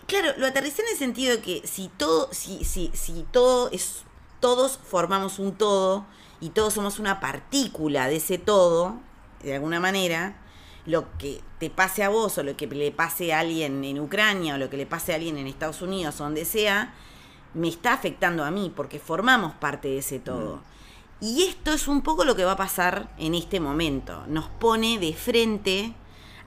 Claro, 0.07 0.33
lo 0.39 0.47
aterricé 0.47 0.83
en 0.83 0.89
el 0.89 0.97
sentido 0.97 1.37
de 1.37 1.43
que 1.43 1.67
si 1.67 1.89
todo, 1.89 2.29
si, 2.33 2.65
si, 2.65 2.91
si 2.95 3.27
todo 3.31 3.71
es, 3.73 4.05
todos 4.41 4.79
formamos 4.83 5.39
un 5.39 5.55
todo 5.55 6.07
y 6.41 6.51
todos 6.51 6.75
somos 6.75 6.99
una 6.99 7.21
partícula 7.21 8.07
de 8.09 8.17
ese 8.17 8.39
todo, 8.39 9.01
de 9.43 9.55
alguna 9.55 9.81
manera, 9.81 10.37
lo 10.87 11.17
que 11.19 11.41
te 11.59 11.71
pase 11.71 12.03
a 12.03 12.09
vos 12.09 12.39
o 12.39 12.43
lo 12.43 12.57
que 12.57 12.67
le 12.67 12.91
pase 12.91 13.33
a 13.33 13.41
alguien 13.41 13.85
en 13.85 14.01
Ucrania 14.01 14.55
o 14.55 14.59
lo 14.59 14.71
que 14.71 14.77
le 14.77 14.87
pase 14.87 15.13
a 15.13 15.17
alguien 15.17 15.37
en 15.37 15.47
Estados 15.47 15.83
Unidos 15.83 16.21
o 16.21 16.25
donde 16.25 16.45
sea, 16.45 16.95
me 17.55 17.69
está 17.69 17.93
afectando 17.93 18.45
a 18.45 18.51
mí 18.51 18.73
porque 18.75 18.99
formamos 18.99 19.53
parte 19.55 19.89
de 19.89 19.99
ese 19.99 20.19
todo. 20.19 20.61
Y 21.23 21.45
esto 21.45 21.73
es 21.73 21.87
un 21.89 22.03
poco 22.03 22.25
lo 22.25 22.35
que 22.37 22.45
va 22.45 22.53
a 22.53 22.57
pasar 22.57 23.09
en 23.17 23.35
este 23.35 23.61
momento. 23.61 24.25
Nos 24.27 24.49
pone 24.49 24.99
de 24.99 25.15
frente 25.15 25.95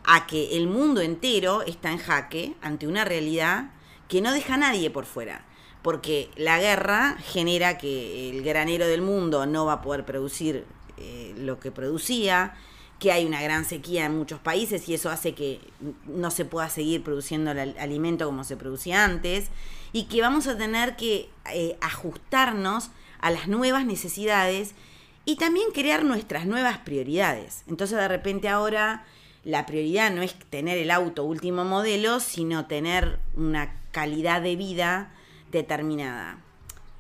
a 0.03 0.27
que 0.27 0.57
el 0.57 0.67
mundo 0.67 0.99
entero 1.01 1.61
está 1.63 1.91
en 1.91 1.97
jaque 1.97 2.53
ante 2.61 2.85
una 2.85 3.05
realidad 3.05 3.71
que 4.09 4.21
no 4.21 4.31
deja 4.33 4.55
a 4.55 4.57
nadie 4.57 4.89
por 4.91 5.05
fuera. 5.05 5.45
Porque 5.81 6.29
la 6.35 6.59
guerra 6.59 7.15
genera 7.31 7.77
que 7.77 8.29
el 8.29 8.43
granero 8.43 8.85
del 8.85 9.01
mundo 9.01 9.45
no 9.45 9.65
va 9.65 9.73
a 9.73 9.81
poder 9.81 10.05
producir 10.05 10.65
eh, 10.97 11.33
lo 11.37 11.59
que 11.59 11.71
producía, 11.71 12.55
que 12.99 13.11
hay 13.11 13.25
una 13.25 13.41
gran 13.41 13.65
sequía 13.65 14.05
en 14.05 14.17
muchos 14.17 14.39
países 14.39 14.89
y 14.89 14.93
eso 14.93 15.09
hace 15.09 15.33
que 15.35 15.59
no 16.05 16.31
se 16.31 16.43
pueda 16.45 16.69
seguir 16.69 17.03
produciendo 17.03 17.51
el 17.51 17.59
al- 17.59 17.75
alimento 17.77 18.25
como 18.25 18.43
se 18.43 18.57
producía 18.57 19.03
antes 19.05 19.49
y 19.93 20.05
que 20.05 20.21
vamos 20.21 20.47
a 20.47 20.57
tener 20.57 20.95
que 20.95 21.29
eh, 21.53 21.77
ajustarnos 21.81 22.89
a 23.19 23.31
las 23.31 23.47
nuevas 23.47 23.85
necesidades 23.85 24.75
y 25.25 25.37
también 25.37 25.71
crear 25.73 26.03
nuestras 26.03 26.45
nuevas 26.45 26.77
prioridades. 26.79 27.63
Entonces 27.67 27.97
de 27.97 28.07
repente 28.07 28.47
ahora 28.49 29.05
la 29.43 29.65
prioridad 29.65 30.11
no 30.11 30.21
es 30.21 30.35
tener 30.49 30.77
el 30.77 30.91
auto 30.91 31.23
último 31.23 31.65
modelo, 31.65 32.19
sino 32.19 32.65
tener 32.65 33.19
una 33.35 33.79
calidad 33.91 34.41
de 34.41 34.55
vida 34.55 35.11
determinada. 35.51 36.39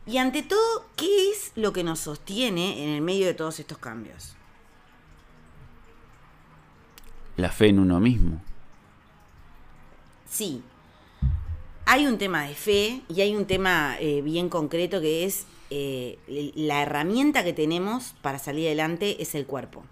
Y 0.05 0.17
ante 0.17 0.43
todo, 0.43 0.85
¿qué 0.95 1.31
es 1.31 1.51
lo 1.55 1.73
que 1.73 1.83
nos 1.83 1.99
sostiene 1.99 2.83
en 2.83 2.89
el 2.89 3.01
medio 3.01 3.25
de 3.25 3.33
todos 3.33 3.59
estos 3.59 3.79
cambios? 3.79 4.35
La 7.37 7.49
fe 7.49 7.69
en 7.69 7.79
uno 7.79 7.99
mismo. 7.99 8.41
Sí, 10.29 10.63
hay 11.85 12.07
un 12.07 12.17
tema 12.17 12.43
de 12.43 12.55
fe 12.55 13.01
y 13.09 13.21
hay 13.21 13.35
un 13.35 13.45
tema 13.45 13.95
eh, 13.99 14.21
bien 14.21 14.49
concreto 14.49 15.01
que 15.01 15.25
es 15.25 15.45
eh, 15.69 16.17
la 16.55 16.81
herramienta 16.81 17.43
que 17.43 17.53
tenemos 17.53 18.15
para 18.21 18.39
salir 18.39 18.67
adelante 18.67 19.21
es 19.21 19.35
el 19.35 19.45
cuerpo. 19.45 19.83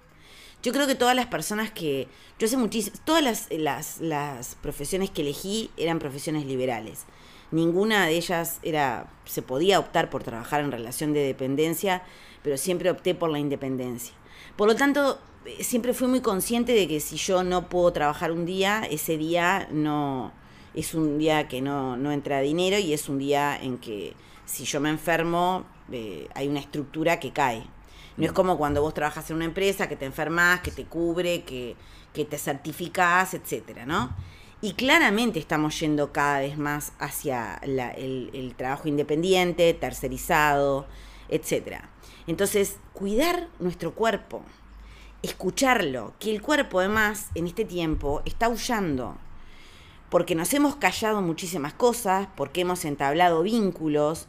Yo 0.64 0.72
creo 0.72 0.88
que 0.88 0.96
todas 0.96 1.16
las 1.16 1.28
personas 1.28 1.72
que. 1.72 2.08
Yo 2.40 2.48
sé 2.48 2.56
muchísimas. 2.58 3.02
Todas 3.02 3.22
las, 3.22 3.48
las, 3.52 4.00
las 4.00 4.56
profesiones 4.56 5.10
que 5.10 5.22
elegí 5.22 5.70
eran 5.76 6.00
profesiones 6.00 6.46
liberales. 6.46 7.04
Ninguna 7.52 8.08
de 8.08 8.16
ellas 8.16 8.60
era. 8.64 9.12
se 9.26 9.42
podía 9.42 9.80
optar 9.80 10.10
por 10.10 10.24
trabajar 10.24 10.62
en 10.62 10.72
relación 10.72 11.12
de 11.12 11.20
dependencia, 11.20 12.04
pero 12.44 12.58
siempre 12.58 12.90
opté 12.90 13.14
por 13.14 13.30
la 13.30 13.40
independencia. 13.40 14.14
Por 14.56 14.70
lo 14.70 14.76
tanto, 14.76 15.20
eh, 15.46 15.64
siempre 15.64 15.94
fui 15.94 16.08
muy 16.08 16.22
consciente 16.22 16.72
de 16.72 16.88
que 16.88 17.02
si 17.02 17.18
yo 17.18 17.44
no 17.44 17.68
puedo 17.68 17.92
trabajar 17.92 18.32
un 18.32 18.46
día, 18.46 18.88
ese 18.90 19.18
día 19.18 19.68
no. 19.70 20.32
es 20.74 20.94
un 20.94 21.18
día 21.18 21.50
que 21.50 21.62
no, 21.62 21.98
no 21.98 22.12
entra 22.14 22.40
dinero 22.40 22.78
y 22.78 22.94
es 22.94 23.10
un 23.10 23.18
día 23.18 23.60
en 23.62 23.78
que 23.80 24.14
si 24.46 24.66
yo 24.66 24.80
me 24.80 24.90
enfermo, 24.90 25.66
eh, 25.92 26.28
hay 26.36 26.48
una 26.48 26.60
estructura 26.60 27.20
que 27.20 27.32
cae. 27.32 27.66
No 28.18 28.26
es 28.26 28.32
como 28.32 28.58
cuando 28.58 28.82
vos 28.82 28.94
trabajas 28.94 29.30
en 29.32 29.38
una 29.38 29.46
empresa 29.46 29.88
que 29.90 29.96
te 29.96 30.06
enfermas, 30.06 30.62
que 30.62 30.70
te 30.72 30.86
cubre, 30.86 31.44
que, 31.44 31.76
que 32.14 32.26
te 32.26 32.38
certificás, 32.38 33.34
etcétera, 33.34 33.86
¿no? 33.88 34.16
Y 34.62 34.74
claramente 34.74 35.40
estamos 35.40 35.80
yendo 35.80 36.12
cada 36.14 36.40
vez 36.40 36.58
más 36.58 36.94
hacia 37.00 37.60
la- 37.66 37.90
el, 37.92 38.30
el 38.34 38.54
trabajo 38.56 38.88
independiente, 38.88 39.74
tercerizado, 39.74 40.86
etc. 41.30 41.82
Entonces, 42.28 42.78
cuidar 42.94 43.50
nuestro 43.60 43.94
cuerpo, 43.94 44.44
escucharlo, 45.22 46.14
que 46.20 46.32
el 46.32 46.42
cuerpo 46.42 46.80
además 46.80 47.30
en 47.36 47.48
este 47.48 47.66
tiempo 47.66 48.22
está 48.26 48.48
huyendo, 48.50 49.18
porque 50.14 50.36
nos 50.36 50.54
hemos 50.54 50.76
callado 50.76 51.24
muchísimas 51.24 51.74
cosas, 51.74 52.28
porque 52.36 52.62
hemos 52.62 52.86
entablado 52.86 53.42
vínculos 53.42 54.28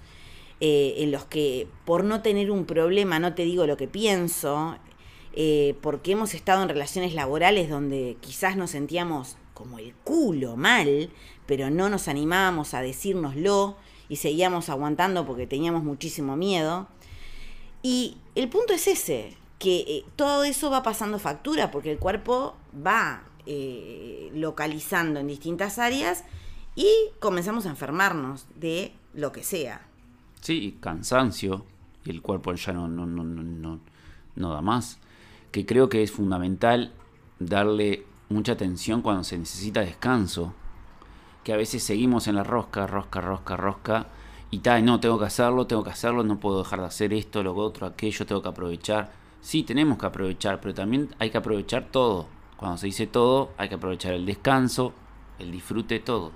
eh, 0.63 0.95
en 0.97 1.11
los 1.11 1.27
que 1.27 1.69
por 1.85 2.05
no 2.05 2.23
tener 2.23 2.51
un 2.51 2.65
problema 2.65 3.19
no 3.19 3.35
te 3.35 3.45
digo 3.45 3.67
lo 3.67 3.77
que 3.77 3.87
pienso, 3.87 4.79
eh, 5.35 5.77
porque 5.83 6.13
hemos 6.13 6.33
estado 6.33 6.63
en 6.63 6.71
relaciones 6.71 7.13
laborales 7.13 7.69
donde 7.69 8.17
quizás 8.23 8.57
nos 8.57 8.71
sentíamos 8.71 9.37
como 9.53 9.79
el 9.79 9.93
culo 10.05 10.57
mal, 10.57 11.11
pero 11.45 11.69
no 11.69 11.91
nos 11.91 12.09
animábamos 12.09 12.73
a 12.73 12.81
decírnoslo 12.81 13.77
y 14.09 14.17
seguíamos 14.17 14.71
aguantando 14.71 15.27
porque 15.27 15.47
teníamos 15.47 15.85
muchísimo 15.85 16.35
miedo. 16.35 16.89
Y 17.83 18.17
el 18.37 18.49
punto 18.49 18.73
es 18.73 18.89
ese, 18.89 19.37
que 19.59 19.81
eh, 19.81 20.05
todo 20.17 20.45
eso 20.45 20.71
va 20.71 20.83
pasando 20.83 21.19
factura 21.19 21.71
porque 21.71 21.93
el 21.93 21.99
cuerpo 21.99 22.55
va 22.75 23.25
eh, 23.47 24.31
localizando 24.35 25.21
en 25.21 25.27
distintas 25.27 25.79
áreas 25.79 26.25
y 26.75 26.89
comenzamos 27.21 27.67
a 27.67 27.71
enfermarnos 27.71 28.47
de 28.57 28.93
lo 29.13 29.33
que 29.33 29.43
sea. 29.43 29.87
Sí, 30.41 30.77
cansancio 30.81 31.65
y 32.05 32.11
el 32.11 32.21
cuerpo 32.21 32.53
ya 32.55 32.73
no, 32.73 32.89
no, 32.89 33.07
no, 33.07 33.25
no, 33.25 33.81
no 34.37 34.53
da 34.53 34.61
más. 34.61 34.99
Que 35.51 35.65
creo 35.65 35.89
que 35.89 36.03
es 36.03 36.11
fundamental 36.11 36.93
darle 37.39 38.05
mucha 38.29 38.53
atención 38.53 39.03
cuando 39.03 39.25
se 39.25 39.39
necesita 39.39 39.81
descanso. 39.81 40.53
Que 41.43 41.53
a 41.53 41.57
veces 41.57 41.83
seguimos 41.83 42.27
en 42.27 42.37
la 42.37 42.45
rosca, 42.45 42.87
rosca, 42.87 43.21
rosca, 43.21 43.57
rosca. 43.57 44.07
Y 44.51 44.59
tal, 44.59 44.85
no, 44.85 45.01
tengo 45.01 45.19
que 45.19 45.27
hacerlo, 45.27 45.67
tengo 45.67 45.83
que 45.83 45.91
hacerlo, 45.91 46.23
no 46.23 46.39
puedo 46.39 46.63
dejar 46.63 46.81
de 46.81 46.87
hacer 46.87 47.13
esto, 47.13 47.43
lo 47.43 47.55
otro, 47.57 47.87
aquello, 47.87 48.25
tengo 48.25 48.43
que 48.43 48.49
aprovechar. 48.49 49.13
Sí, 49.41 49.63
tenemos 49.63 49.99
que 49.99 50.07
aprovechar, 50.07 50.61
pero 50.61 50.75
también 50.75 51.15
hay 51.19 51.31
que 51.31 51.39
aprovechar 51.39 51.89
todo. 51.91 52.27
Cuando 52.57 52.79
se 52.79 52.87
dice 52.87 53.07
todo, 53.07 53.51
hay 53.57 53.69
que 53.69 53.75
aprovechar 53.75 54.13
el 54.13 54.27
descanso, 54.27 54.93
el 55.39 55.51
disfrute, 55.51 55.99
todo. 56.01 56.33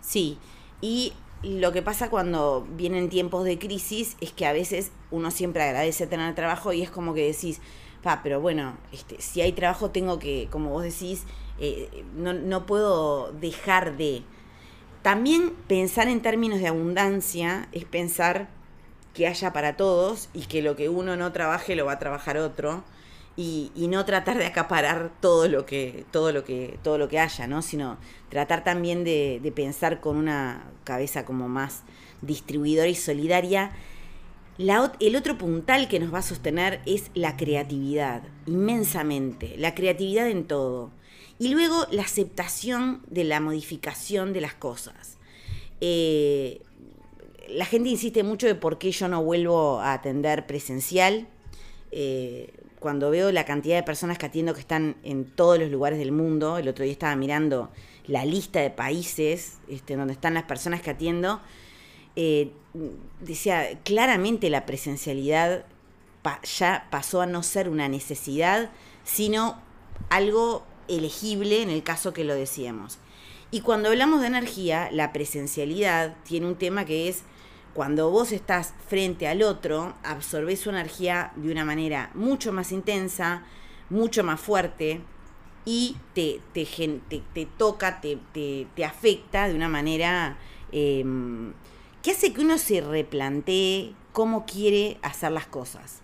Sí, 0.00 0.38
y 0.80 1.12
lo 1.42 1.72
que 1.72 1.82
pasa 1.82 2.10
cuando 2.10 2.66
vienen 2.76 3.08
tiempos 3.08 3.44
de 3.44 3.58
crisis 3.58 4.16
es 4.20 4.32
que 4.32 4.46
a 4.46 4.52
veces 4.52 4.90
uno 5.10 5.30
siempre 5.30 5.62
agradece 5.62 6.06
tener 6.06 6.34
trabajo 6.34 6.72
y 6.72 6.82
es 6.82 6.90
como 6.90 7.14
que 7.14 7.26
decís, 7.26 7.60
pa, 8.02 8.22
pero 8.22 8.40
bueno, 8.40 8.76
este, 8.92 9.20
si 9.20 9.40
hay 9.40 9.52
trabajo 9.52 9.90
tengo 9.90 10.18
que, 10.18 10.48
como 10.50 10.70
vos 10.70 10.82
decís, 10.82 11.24
eh, 11.58 12.04
no, 12.16 12.32
no 12.32 12.66
puedo 12.66 13.32
dejar 13.32 13.96
de... 13.96 14.22
También 15.02 15.52
pensar 15.68 16.08
en 16.08 16.22
términos 16.22 16.60
de 16.60 16.68
abundancia 16.68 17.68
es 17.72 17.84
pensar 17.84 18.48
que 19.12 19.26
haya 19.26 19.52
para 19.52 19.76
todos 19.76 20.28
y 20.32 20.46
que 20.46 20.62
lo 20.62 20.76
que 20.76 20.88
uno 20.88 21.16
no 21.16 21.30
trabaje 21.32 21.76
lo 21.76 21.86
va 21.86 21.92
a 21.92 21.98
trabajar 21.98 22.38
otro 22.38 22.82
y, 23.36 23.70
no 23.88 24.04
tratar 24.04 24.38
de 24.38 24.46
acaparar 24.46 25.12
todo 25.20 25.48
lo 25.48 25.66
que 25.66 26.04
todo 26.12 26.32
lo 26.32 26.44
que 26.44 26.78
todo 26.82 26.98
lo 26.98 27.08
que 27.08 27.18
haya 27.18 27.46
no 27.46 27.62
sino 27.62 27.98
tratar 28.28 28.62
también 28.62 29.04
de, 29.04 29.52
pensar 29.54 30.00
con 30.00 30.16
una 30.16 30.70
cabeza 30.84 31.24
como 31.24 31.48
más 31.48 31.82
distribuidora 32.22 32.88
y 32.88 32.94
solidaria. 32.94 33.72
El 34.56 35.16
otro 35.16 35.36
puntal 35.36 35.88
que 35.88 35.98
nos 35.98 36.14
va 36.14 36.18
a 36.18 36.22
sostener 36.22 36.80
es 36.86 37.10
la 37.14 37.36
creatividad 37.36 38.22
inmensamente 38.46 39.56
la 39.58 39.74
creatividad 39.74 40.28
en 40.28 40.46
todo. 40.46 40.90
Y 41.38 41.48
luego 41.48 41.86
la 41.90 42.02
aceptación 42.02 43.02
de 43.08 43.24
la 43.24 43.40
modificación 43.40 44.32
de 44.32 44.40
las 44.40 44.54
cosas. 44.54 45.18
Eh, 45.80 46.62
la 47.48 47.66
gente 47.66 47.88
insiste 47.88 48.22
mucho 48.22 48.46
de 48.46 48.54
por 48.54 48.78
qué 48.78 48.92
yo 48.92 49.08
no 49.08 49.22
vuelvo 49.22 49.80
a 49.80 49.94
atender 49.94 50.46
presencial. 50.46 51.26
Eh, 51.90 52.52
cuando 52.84 53.10
veo 53.10 53.32
la 53.32 53.46
cantidad 53.46 53.76
de 53.76 53.82
personas 53.82 54.18
que 54.18 54.26
atiendo 54.26 54.52
que 54.52 54.60
están 54.60 54.96
en 55.04 55.24
todos 55.24 55.58
los 55.58 55.70
lugares 55.70 55.98
del 55.98 56.12
mundo, 56.12 56.58
el 56.58 56.68
otro 56.68 56.84
día 56.84 56.92
estaba 56.92 57.16
mirando 57.16 57.70
la 58.06 58.26
lista 58.26 58.60
de 58.60 58.68
países 58.68 59.54
este, 59.68 59.96
donde 59.96 60.12
están 60.12 60.34
las 60.34 60.42
personas 60.42 60.82
que 60.82 60.90
atiendo, 60.90 61.40
eh, 62.14 62.50
decía, 63.20 63.80
claramente 63.84 64.50
la 64.50 64.66
presencialidad 64.66 65.64
ya 66.58 66.86
pasó 66.90 67.22
a 67.22 67.26
no 67.26 67.42
ser 67.42 67.70
una 67.70 67.88
necesidad, 67.88 68.70
sino 69.02 69.58
algo 70.10 70.66
elegible 70.86 71.62
en 71.62 71.70
el 71.70 71.82
caso 71.82 72.12
que 72.12 72.24
lo 72.24 72.34
decíamos. 72.34 72.98
Y 73.50 73.62
cuando 73.62 73.88
hablamos 73.88 74.20
de 74.20 74.26
energía, 74.26 74.90
la 74.92 75.10
presencialidad 75.10 76.16
tiene 76.24 76.48
un 76.48 76.56
tema 76.56 76.84
que 76.84 77.08
es 77.08 77.22
cuando 77.74 78.10
vos 78.10 78.32
estás 78.32 78.72
frente 78.88 79.26
al 79.26 79.42
otro, 79.42 79.94
absorbes 80.04 80.60
su 80.60 80.70
energía 80.70 81.32
de 81.36 81.50
una 81.50 81.64
manera 81.64 82.10
mucho 82.14 82.52
más 82.52 82.72
intensa, 82.72 83.42
mucho 83.90 84.22
más 84.24 84.40
fuerte 84.40 85.00
y 85.64 85.96
te, 86.14 86.40
te, 86.52 86.64
te, 87.34 87.46
toca, 87.58 88.00
te, 88.00 88.18
te, 88.32 88.84
afecta 88.84 89.48
de 89.48 89.54
una 89.54 89.68
manera 89.68 90.38
em, 90.72 91.52
que 92.02 92.12
hace 92.12 92.32
que 92.32 92.40
uno 92.40 92.58
se 92.58 92.80
replantee 92.80 93.94
cómo 94.12 94.46
quiere 94.46 94.98
hacer 95.02 95.32
las 95.32 95.46
cosas. 95.46 96.00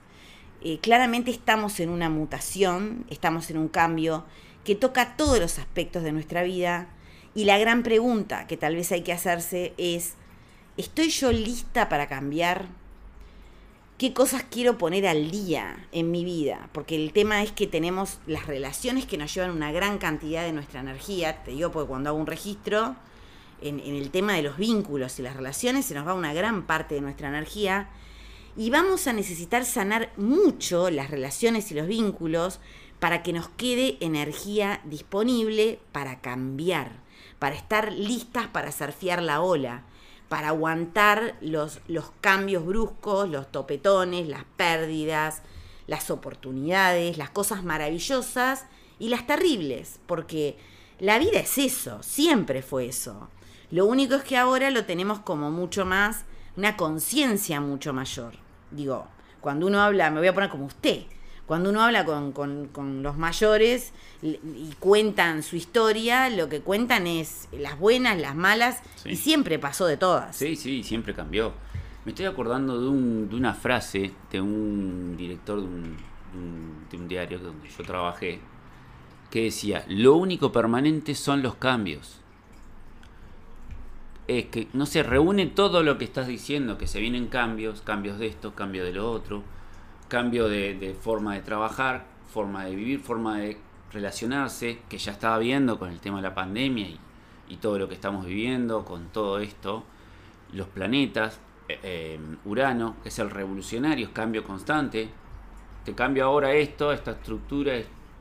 Eh, 0.62 0.78
claramente 0.80 1.30
estamos 1.30 1.78
en 1.80 1.88
una 1.88 2.10
mutación, 2.10 3.06
estamos 3.08 3.50
en 3.50 3.58
un 3.58 3.68
cambio 3.68 4.24
que 4.64 4.74
toca 4.74 5.16
todos 5.16 5.38
los 5.38 5.58
aspectos 5.58 6.02
de 6.02 6.12
nuestra 6.12 6.42
vida 6.42 6.88
y 7.34 7.44
la 7.44 7.58
gran 7.58 7.82
pregunta 7.82 8.46
que 8.46 8.56
tal 8.56 8.74
vez 8.74 8.92
hay 8.92 9.02
que 9.02 9.12
hacerse 9.12 9.72
es, 9.78 10.14
¿Estoy 10.76 11.10
yo 11.10 11.32
lista 11.32 11.88
para 11.88 12.06
cambiar? 12.06 12.66
¿Qué 13.98 14.14
cosas 14.14 14.44
quiero 14.48 14.78
poner 14.78 15.06
al 15.06 15.30
día 15.30 15.88
en 15.92 16.10
mi 16.10 16.24
vida? 16.24 16.70
Porque 16.72 16.94
el 16.94 17.12
tema 17.12 17.42
es 17.42 17.52
que 17.52 17.66
tenemos 17.66 18.18
las 18.26 18.46
relaciones 18.46 19.04
que 19.04 19.18
nos 19.18 19.34
llevan 19.34 19.50
una 19.50 19.72
gran 19.72 19.98
cantidad 19.98 20.44
de 20.44 20.52
nuestra 20.52 20.80
energía. 20.80 21.42
Te 21.42 21.50
digo 21.50 21.70
porque 21.72 21.88
cuando 21.88 22.10
hago 22.10 22.18
un 22.18 22.26
registro, 22.26 22.96
en, 23.60 23.80
el 23.80 24.10
tema 24.10 24.34
de 24.34 24.42
los 24.42 24.56
vínculos 24.56 25.18
y 25.18 25.22
las 25.22 25.36
relaciones, 25.36 25.84
se 25.86 25.94
nos 25.94 26.06
va 26.06 26.14
una 26.14 26.32
gran 26.32 26.66
parte 26.66 26.94
de 26.94 27.00
nuestra 27.02 27.28
energía. 27.28 27.90
Y 28.56 28.70
vamos 28.70 29.06
a 29.06 29.12
necesitar 29.12 29.64
sanar 29.64 30.12
mucho 30.16 30.88
las 30.88 31.10
relaciones 31.10 31.70
y 31.72 31.74
los 31.74 31.88
vínculos 31.88 32.60
para 33.00 33.22
que 33.22 33.32
nos 33.32 33.48
quede 33.48 33.98
energía 34.00 34.80
disponible 34.84 35.80
para 35.92 36.20
cambiar, 36.20 36.92
para 37.38 37.56
estar 37.56 37.92
listas 37.92 38.46
para 38.46 38.72
surfear 38.72 39.20
la 39.20 39.40
ola 39.40 39.84
para 40.30 40.50
aguantar 40.50 41.34
los, 41.40 41.80
los 41.88 42.12
cambios 42.20 42.64
bruscos, 42.64 43.28
los 43.28 43.50
topetones, 43.50 44.28
las 44.28 44.44
pérdidas, 44.56 45.42
las 45.88 46.08
oportunidades, 46.08 47.18
las 47.18 47.30
cosas 47.30 47.64
maravillosas 47.64 48.66
y 49.00 49.08
las 49.08 49.26
terribles, 49.26 49.98
porque 50.06 50.56
la 51.00 51.18
vida 51.18 51.40
es 51.40 51.58
eso, 51.58 52.00
siempre 52.04 52.62
fue 52.62 52.86
eso. 52.86 53.28
Lo 53.72 53.86
único 53.86 54.14
es 54.14 54.22
que 54.22 54.36
ahora 54.36 54.70
lo 54.70 54.84
tenemos 54.84 55.18
como 55.18 55.50
mucho 55.50 55.84
más, 55.84 56.24
una 56.56 56.76
conciencia 56.76 57.60
mucho 57.60 57.92
mayor. 57.92 58.34
Digo, 58.70 59.08
cuando 59.40 59.66
uno 59.66 59.82
habla, 59.82 60.12
me 60.12 60.20
voy 60.20 60.28
a 60.28 60.34
poner 60.34 60.50
como 60.50 60.66
usted, 60.66 61.06
cuando 61.50 61.70
uno 61.70 61.82
habla 61.82 62.04
con, 62.04 63.02
los 63.02 63.16
mayores 63.18 63.92
y 64.22 64.72
cuentan 64.78 65.42
su 65.42 65.56
historia, 65.56 66.30
lo 66.30 66.48
que 66.48 66.60
cuentan 66.60 67.08
es 67.08 67.48
las 67.50 67.76
buenas, 67.76 68.20
las 68.20 68.36
malas, 68.36 68.84
y 69.04 69.16
siempre 69.16 69.58
pasó 69.58 69.86
de 69.86 69.96
todas. 69.96 70.36
Sí, 70.36 70.54
sí, 70.54 70.84
siempre 70.84 71.12
cambió. 71.12 71.52
Me 72.04 72.12
estoy 72.12 72.26
acordando 72.26 72.80
de, 72.80 72.88
un, 72.88 73.28
de 73.28 73.34
una 73.34 73.52
frase 73.52 74.12
de 74.30 74.40
un 74.40 75.16
director 75.16 75.58
de 75.60 75.66
un, 75.66 75.96
de 76.88 76.96
un 76.96 77.08
diario 77.08 77.40
donde 77.40 77.68
yo 77.68 77.82
trabajé, 77.82 78.38
que 79.28 79.42
decía, 79.42 79.84
lo 79.88 80.14
único 80.14 80.52
permanente 80.52 81.16
son 81.16 81.42
los 81.42 81.56
cambios. 81.56 82.20
Es 84.28 84.46
que, 84.46 84.68
no 84.72 84.86
se 84.86 85.02
reúne 85.02 85.46
todo 85.46 85.82
lo 85.82 85.98
que 85.98 86.04
estás 86.04 86.28
diciendo, 86.28 86.78
que 86.78 86.86
se 86.86 87.00
vienen 87.00 87.26
cambios, 87.26 87.80
cambios 87.80 88.20
de 88.20 88.28
esto, 88.28 88.54
cambios 88.54 88.86
de 88.86 88.92
lo 88.92 89.10
otro 89.10 89.42
cambio 90.10 90.48
de, 90.48 90.94
forma 91.00 91.34
de 91.34 91.40
trabajar, 91.40 92.04
forma 92.26 92.66
de 92.66 92.74
vivir, 92.74 93.00
forma 93.00 93.38
de 93.38 93.56
relacionarse, 93.92 94.80
que 94.90 94.98
ya 94.98 95.12
estaba 95.12 95.38
viendo 95.38 95.78
con 95.78 95.88
el 95.88 96.00
tema 96.00 96.16
de 96.16 96.24
la 96.24 96.34
pandemia 96.34 96.88
y, 96.88 96.98
todo 97.60 97.78
lo 97.78 97.88
que 97.88 97.94
estamos 97.94 98.26
viviendo, 98.26 98.84
con 98.84 99.08
todo 99.08 99.40
esto, 99.40 99.82
los 100.52 100.68
planetas, 100.68 101.40
eh, 101.68 101.80
eh, 101.82 102.20
Urano, 102.44 102.96
que 103.02 103.08
es 103.08 103.18
el 103.18 103.28
revolucionario, 103.28 104.06
es 104.06 104.12
cambio 104.12 104.44
constante, 104.44 105.08
te 105.84 105.94
cambio 105.94 106.24
ahora 106.24 106.52
esto, 106.52 106.92
esta 106.92 107.12
estructura, 107.12 107.72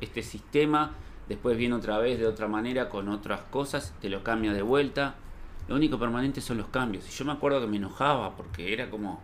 este 0.02 0.24
sistema, 0.24 0.94
después 1.28 1.58
viene 1.58 1.76
otra 1.76 2.00
vez 2.00 2.18
de 2.18 2.26
otra 2.26 2.48
manera 2.48 2.90
con 2.90 3.08
otras 3.08 3.42
cosas, 3.42 3.94
te 4.02 4.10
lo 4.10 4.24
cambia 4.24 4.52
de 4.52 4.64
vuelta. 4.64 5.16
Lo 5.68 5.76
único 5.76 6.00
permanente 6.00 6.42
son 6.42 6.58
los 6.58 6.68
cambios. 6.70 7.08
Y 7.08 7.12
yo 7.12 7.26
me 7.26 7.32
acuerdo 7.34 7.62
que 7.62 7.68
me 7.68 7.78
enojaba 7.78 8.36
porque 8.36 8.74
era 8.74 8.90
como, 8.90 9.22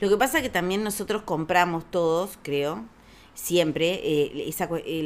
lo 0.00 0.08
que 0.08 0.16
pasa 0.16 0.38
es 0.38 0.42
que 0.42 0.50
también 0.50 0.82
nosotros 0.84 1.22
compramos 1.22 1.90
todos, 1.90 2.38
creo, 2.42 2.84
siempre 3.34 4.00
eh, 4.02 4.52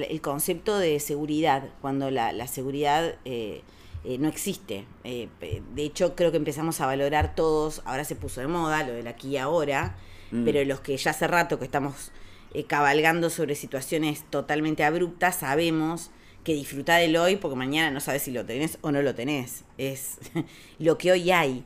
el, 0.09 0.21
concepto 0.21 0.79
de 0.79 1.01
seguridad, 1.01 1.69
cuando 1.81 2.11
la, 2.11 2.47
seguridad 2.47 3.17
eh, 3.25 3.63
eh, 4.05 4.19
no 4.19 4.29
existe. 4.29 4.87
de 5.05 5.63
hecho, 5.83 6.15
creo 6.15 6.31
que 6.31 6.39
empezamos 6.39 6.81
a 6.81 6.87
valorar 6.87 7.35
todos, 7.35 7.83
ahora 7.85 8.05
se 8.05 8.17
puso 8.17 8.41
de 8.41 8.49
moda 8.49 8.85
lo 8.85 8.93
del 8.93 9.07
aquí 9.07 9.31
y 9.31 9.37
ahora, 9.37 9.97
Mm. 10.33 10.45
pero 10.45 10.65
los 10.65 10.81
que 10.81 10.97
ya 10.97 11.11
hace 11.13 11.27
rato 11.29 11.59
que 11.59 11.67
estamos 11.67 12.11
eh, 12.55 12.65
cabalgando 12.65 13.31
sobre 13.31 13.55
situaciones 13.55 14.25
totalmente 14.31 14.83
abruptas, 14.83 15.37
sabemos 15.37 16.11
que 16.43 16.55
disfrutar 16.55 17.01
del 17.01 17.17
hoy, 17.17 17.37
porque 17.37 17.55
mañana 17.55 17.91
no 17.91 18.01
sabes 18.01 18.23
si 18.23 18.33
lo 18.33 18.45
tenés 18.45 18.79
o 18.81 18.91
no 18.91 19.03
lo 19.03 19.15
tenés. 19.15 19.65
Es 19.79 20.19
lo 20.79 20.99
que 20.99 21.13
hoy 21.13 21.31
hay. 21.31 21.65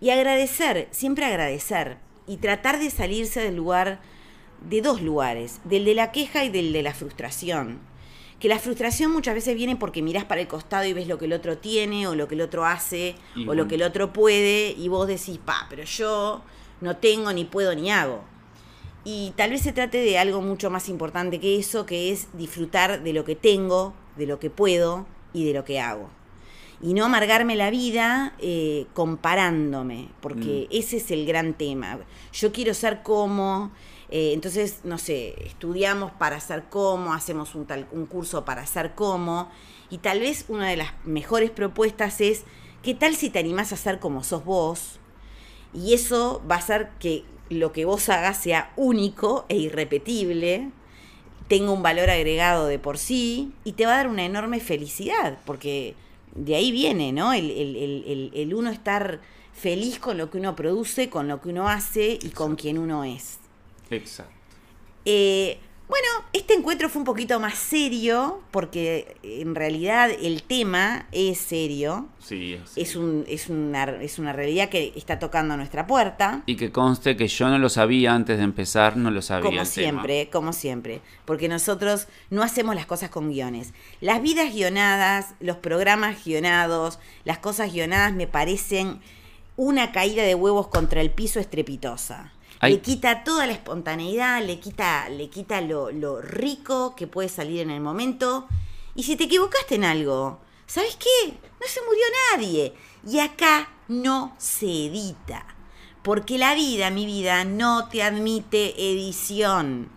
Y 0.00 0.10
agradecer, 0.10 0.88
siempre 0.90 1.26
agradecer. 1.26 1.98
Y 2.26 2.38
tratar 2.38 2.78
de 2.78 2.90
salirse 2.90 3.40
del 3.40 3.56
lugar, 3.56 4.00
de 4.68 4.82
dos 4.82 5.00
lugares, 5.02 5.60
del 5.64 5.84
de 5.84 5.94
la 5.94 6.12
queja 6.12 6.44
y 6.44 6.48
del 6.50 6.72
de 6.72 6.82
la 6.82 6.94
frustración. 6.94 7.78
Que 8.40 8.48
la 8.48 8.58
frustración 8.58 9.12
muchas 9.12 9.34
veces 9.34 9.54
viene 9.54 9.76
porque 9.76 10.02
mirás 10.02 10.24
para 10.24 10.40
el 10.40 10.48
costado 10.48 10.84
y 10.84 10.92
ves 10.92 11.08
lo 11.08 11.18
que 11.18 11.24
el 11.24 11.32
otro 11.32 11.56
tiene, 11.56 12.06
o 12.06 12.14
lo 12.14 12.28
que 12.28 12.34
el 12.34 12.42
otro 12.42 12.66
hace, 12.66 13.14
Y 13.34 13.44
o 13.44 13.46
bueno. 13.46 13.62
lo 13.62 13.68
que 13.68 13.76
el 13.76 13.82
otro 13.82 14.12
puede, 14.12 14.72
y 14.76 14.88
vos 14.88 15.06
decís, 15.08 15.38
pa, 15.42 15.66
pero 15.70 15.84
yo 15.84 16.42
no 16.80 16.96
tengo, 16.96 17.32
ni 17.32 17.44
puedo, 17.44 17.74
ni 17.74 17.90
hago. 17.90 18.22
Y 19.04 19.32
tal 19.36 19.50
vez 19.50 19.62
se 19.62 19.72
trate 19.72 19.98
de 19.98 20.18
algo 20.18 20.42
mucho 20.42 20.68
más 20.68 20.88
importante 20.88 21.38
que 21.40 21.58
eso, 21.58 21.86
que 21.86 22.10
es 22.12 22.26
disfrutar 22.34 23.02
de 23.02 23.12
lo 23.12 23.24
que 23.24 23.36
tengo, 23.36 23.94
de 24.16 24.26
lo 24.26 24.38
que 24.40 24.50
puedo 24.50 25.06
y 25.32 25.44
de 25.44 25.54
lo 25.54 25.64
que 25.64 25.80
hago. 25.80 26.10
Y 26.82 26.92
no 26.92 27.06
amargarme 27.06 27.56
la 27.56 27.70
vida 27.70 28.34
eh, 28.38 28.86
comparándome, 28.92 30.08
porque 30.20 30.68
ese 30.70 30.98
es 30.98 31.10
el 31.10 31.24
gran 31.24 31.54
tema. 31.54 31.98
Yo 32.32 32.52
quiero 32.52 32.74
ser 32.74 33.02
como, 33.02 33.70
eh, 34.10 34.32
entonces, 34.34 34.80
no 34.84 34.98
sé, 34.98 35.34
estudiamos 35.46 36.12
para 36.12 36.38
ser 36.40 36.64
como, 36.64 37.14
hacemos 37.14 37.54
un, 37.54 37.66
tal, 37.66 37.86
un 37.92 38.04
curso 38.06 38.44
para 38.44 38.66
ser 38.66 38.94
como, 38.94 39.50
y 39.90 39.98
tal 39.98 40.20
vez 40.20 40.44
una 40.48 40.68
de 40.68 40.76
las 40.76 40.92
mejores 41.04 41.50
propuestas 41.50 42.20
es, 42.20 42.44
¿qué 42.82 42.94
tal 42.94 43.16
si 43.16 43.30
te 43.30 43.38
animás 43.38 43.72
a 43.72 43.76
ser 43.76 43.98
como 43.98 44.22
sos 44.22 44.44
vos? 44.44 45.00
Y 45.72 45.94
eso 45.94 46.42
va 46.50 46.56
a 46.56 46.58
hacer 46.58 46.90
que 46.98 47.24
lo 47.48 47.72
que 47.72 47.84
vos 47.84 48.08
hagas 48.08 48.36
sea 48.36 48.72
único 48.76 49.46
e 49.48 49.56
irrepetible, 49.56 50.70
tenga 51.48 51.70
un 51.70 51.82
valor 51.82 52.10
agregado 52.10 52.66
de 52.66 52.78
por 52.78 52.98
sí 52.98 53.52
y 53.64 53.72
te 53.72 53.86
va 53.86 53.94
a 53.94 53.96
dar 53.98 54.08
una 54.08 54.24
enorme 54.24 54.60
felicidad, 54.60 55.38
porque 55.44 55.94
de 56.36 56.54
ahí 56.54 56.70
viene, 56.72 57.12
¿no? 57.12 57.32
El, 57.32 57.50
el- 57.50 57.76
el- 57.76 58.04
el- 58.06 58.30
el 58.34 58.54
uno 58.54 58.70
estar 58.70 59.20
feliz 59.52 59.98
con 59.98 60.18
lo 60.18 60.30
que 60.30 60.38
uno 60.38 60.54
produce, 60.54 61.08
con 61.08 61.28
lo 61.28 61.40
que 61.40 61.48
uno 61.48 61.68
hace 61.68 62.18
y 62.22 62.28
con 62.30 62.56
quien 62.56 62.78
uno 62.78 63.04
es. 63.04 63.38
Exacto. 63.90 64.32
Eh, 65.04 65.58
bueno, 65.88 66.08
este 66.32 66.54
encuentro 66.54 66.88
fue 66.88 67.00
un 67.00 67.06
poquito 67.06 67.38
más 67.38 67.54
serio, 67.54 68.42
porque 68.50 69.16
en 69.22 69.54
realidad 69.54 70.10
el 70.10 70.42
tema 70.42 71.06
es 71.12 71.38
serio. 71.38 72.08
Sí, 72.18 72.58
sí. 72.64 72.80
Es, 72.80 72.96
un, 72.96 73.24
es, 73.28 73.48
una, 73.48 73.84
es 73.84 74.18
una 74.18 74.32
realidad 74.32 74.68
que 74.68 74.92
está 74.96 75.20
tocando 75.20 75.56
nuestra 75.56 75.86
puerta. 75.86 76.42
Y 76.46 76.56
que 76.56 76.72
conste 76.72 77.16
que 77.16 77.28
yo 77.28 77.48
no 77.48 77.58
lo 77.58 77.68
sabía 77.68 78.14
antes 78.14 78.38
de 78.38 78.44
empezar, 78.44 78.96
no 78.96 79.12
lo 79.12 79.22
sabía. 79.22 79.44
Como 79.44 79.60
el 79.60 79.68
tema. 79.68 79.90
siempre, 79.90 80.28
como 80.30 80.52
siempre. 80.52 81.02
Porque 81.24 81.48
nosotros 81.48 82.08
no 82.30 82.42
hacemos 82.42 82.74
las 82.74 82.86
cosas 82.86 83.10
con 83.10 83.30
guiones. 83.30 83.72
Las 84.00 84.20
vidas 84.20 84.52
guionadas, 84.52 85.34
los 85.38 85.58
programas 85.58 86.24
guionados, 86.24 86.98
las 87.24 87.38
cosas 87.38 87.72
guionadas 87.72 88.12
me 88.12 88.26
parecen 88.26 88.98
una 89.56 89.92
caída 89.92 90.24
de 90.24 90.34
huevos 90.34 90.66
contra 90.66 91.00
el 91.00 91.10
piso 91.10 91.38
estrepitosa. 91.38 92.32
Le 92.62 92.80
quita 92.80 93.22
toda 93.22 93.46
la 93.46 93.52
espontaneidad, 93.52 94.42
le 94.42 94.58
quita, 94.58 95.08
le 95.08 95.28
quita 95.28 95.60
lo, 95.60 95.90
lo 95.90 96.20
rico 96.20 96.96
que 96.96 97.06
puede 97.06 97.28
salir 97.28 97.60
en 97.60 97.70
el 97.70 97.80
momento. 97.80 98.48
Y 98.94 99.02
si 99.02 99.16
te 99.16 99.24
equivocaste 99.24 99.74
en 99.74 99.84
algo, 99.84 100.40
¿sabes 100.66 100.96
qué? 100.96 101.38
No 101.42 101.66
se 101.66 101.80
murió 101.82 102.04
nadie. 102.32 102.74
Y 103.06 103.18
acá 103.20 103.68
no 103.88 104.34
se 104.38 104.86
edita. 104.86 105.46
Porque 106.02 106.38
la 106.38 106.54
vida, 106.54 106.90
mi 106.90 107.04
vida, 107.04 107.44
no 107.44 107.88
te 107.88 108.02
admite 108.02 108.92
edición. 108.92 109.90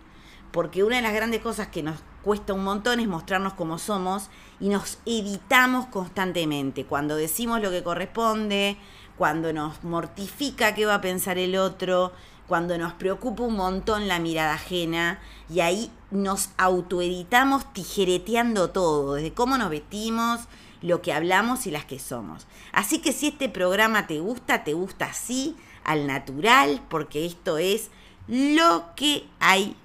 Porque 0.52 0.84
una 0.84 0.96
de 0.96 1.02
las 1.02 1.14
grandes 1.14 1.40
cosas 1.40 1.68
que 1.68 1.82
nos 1.82 2.00
cuesta 2.22 2.52
un 2.52 2.64
montón 2.64 3.00
es 3.00 3.08
mostrarnos 3.08 3.54
como 3.54 3.78
somos 3.78 4.28
y 4.60 4.68
nos 4.68 4.98
editamos 5.06 5.86
constantemente. 5.86 6.84
Cuando 6.84 7.16
decimos 7.16 7.62
lo 7.62 7.70
que 7.70 7.82
corresponde, 7.82 8.76
cuando 9.20 9.52
nos 9.52 9.84
mortifica 9.84 10.74
qué 10.74 10.86
va 10.86 10.94
a 10.94 11.00
pensar 11.02 11.36
el 11.36 11.54
otro, 11.54 12.10
cuando 12.46 12.78
nos 12.78 12.94
preocupa 12.94 13.42
un 13.42 13.54
montón 13.54 14.08
la 14.08 14.18
mirada 14.18 14.54
ajena 14.54 15.20
y 15.50 15.60
ahí 15.60 15.90
nos 16.10 16.48
autoeditamos 16.56 17.70
tijereteando 17.74 18.70
todo, 18.70 19.16
desde 19.16 19.34
cómo 19.34 19.58
nos 19.58 19.68
vestimos, 19.68 20.40
lo 20.80 21.02
que 21.02 21.12
hablamos 21.12 21.66
y 21.66 21.70
las 21.70 21.84
que 21.84 21.98
somos. 21.98 22.46
Así 22.72 23.02
que 23.02 23.12
si 23.12 23.28
este 23.28 23.50
programa 23.50 24.06
te 24.06 24.20
gusta, 24.20 24.64
te 24.64 24.72
gusta 24.72 25.04
así, 25.10 25.54
al 25.84 26.06
natural, 26.06 26.80
porque 26.88 27.26
esto 27.26 27.58
es 27.58 27.90
lo 28.26 28.86
que 28.96 29.28
hay 29.38 29.76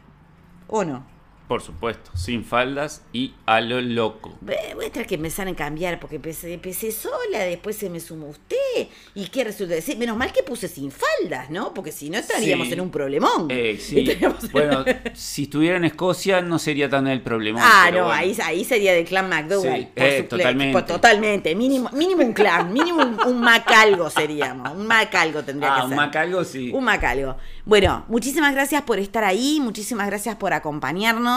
o 0.70 0.86
no. 0.86 1.15
Por 1.48 1.62
supuesto, 1.62 2.10
sin 2.16 2.44
faldas 2.44 3.04
y 3.14 3.34
a 3.46 3.62
lo 3.62 3.80
loco. 3.80 4.34
Voy 4.42 4.86
a 4.86 4.92
tener 4.92 5.08
que 5.08 5.16
empezar 5.16 5.48
a 5.48 5.54
cambiar 5.56 6.00
porque 6.00 6.16
empecé, 6.16 6.54
empecé 6.54 6.92
sola, 6.92 7.40
después 7.40 7.76
se 7.78 7.90
me 7.90 8.00
sumó 8.00 8.28
usted. 8.30 8.88
¿Y 9.14 9.28
qué 9.28 9.44
resulta 9.44 9.76
decir? 9.76 9.96
Menos 9.98 10.18
mal 10.18 10.32
que 10.34 10.42
puse 10.42 10.68
sin 10.68 10.92
faldas, 10.92 11.52
¿no? 11.52 11.72
Porque 11.74 11.92
si 11.92 12.10
no 12.10 12.18
estaríamos 12.18 12.68
Sí. 12.68 12.74
en 12.74 12.82
un 12.82 12.90
problemón. 12.90 13.48
Eh, 13.50 13.78
sí. 13.80 14.06
Bueno, 14.52 14.84
si 15.14 15.44
estuviera 15.44 15.78
en 15.78 15.86
Escocia 15.86 16.42
no 16.42 16.58
sería 16.58 16.90
tan 16.90 17.08
el 17.08 17.22
problema. 17.22 17.60
Ah, 17.64 17.92
no, 17.92 18.06
bueno. 18.06 18.12
ahí, 18.12 18.36
ahí 18.44 18.64
sería 18.66 18.94
del 18.94 19.06
clan 19.06 19.30
McDougall. 19.30 19.82
Sí, 19.82 19.88
eh, 19.96 20.24
totalmente. 20.30 20.82
totalmente. 20.84 21.54
Mínimo, 21.56 21.90
mínimo 21.94 22.24
un 22.24 22.34
clan, 22.34 22.74
mínimo 22.74 23.04
un, 23.04 23.20
un 23.28 23.40
macalgo 23.40 24.10
seríamos. 24.10 24.72
Un 24.72 24.88
macalgo 24.88 25.44
tendría 25.44 25.74
Ah, 25.74 25.78
que 25.78 25.84
un 25.84 25.90
ser. 25.90 25.98
macalgo 25.98 26.44
sí. 26.44 26.72
Un 26.74 26.84
macalgo. 26.84 27.36
Bueno, 27.66 28.06
muchísimas 28.08 28.54
gracias 28.54 28.82
por 28.84 29.00
estar 29.00 29.24
ahí, 29.24 29.60
muchísimas 29.62 30.08
gracias 30.08 30.36
por 30.38 30.54
acompañarnos. 30.54 31.35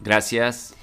Gracias. 0.00 0.74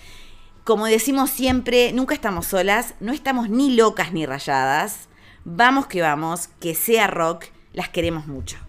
Como 0.63 0.85
decimos 0.87 1.29
siempre, 1.29 1.93
nunca 1.93 2.15
estamos 2.15 2.47
solas, 2.47 2.95
no 2.99 3.13
estamos 3.13 3.49
ni 3.49 3.75
locas 3.75 4.13
ni 4.13 4.25
rayadas. 4.25 5.07
Vamos 5.43 5.85
que 5.85 6.01
vamos, 6.01 6.49
que 6.59 6.73
sea 6.73 7.05
rock, 7.07 7.45
las 7.71 7.89
queremos 7.89 8.25
mucho. 8.25 8.64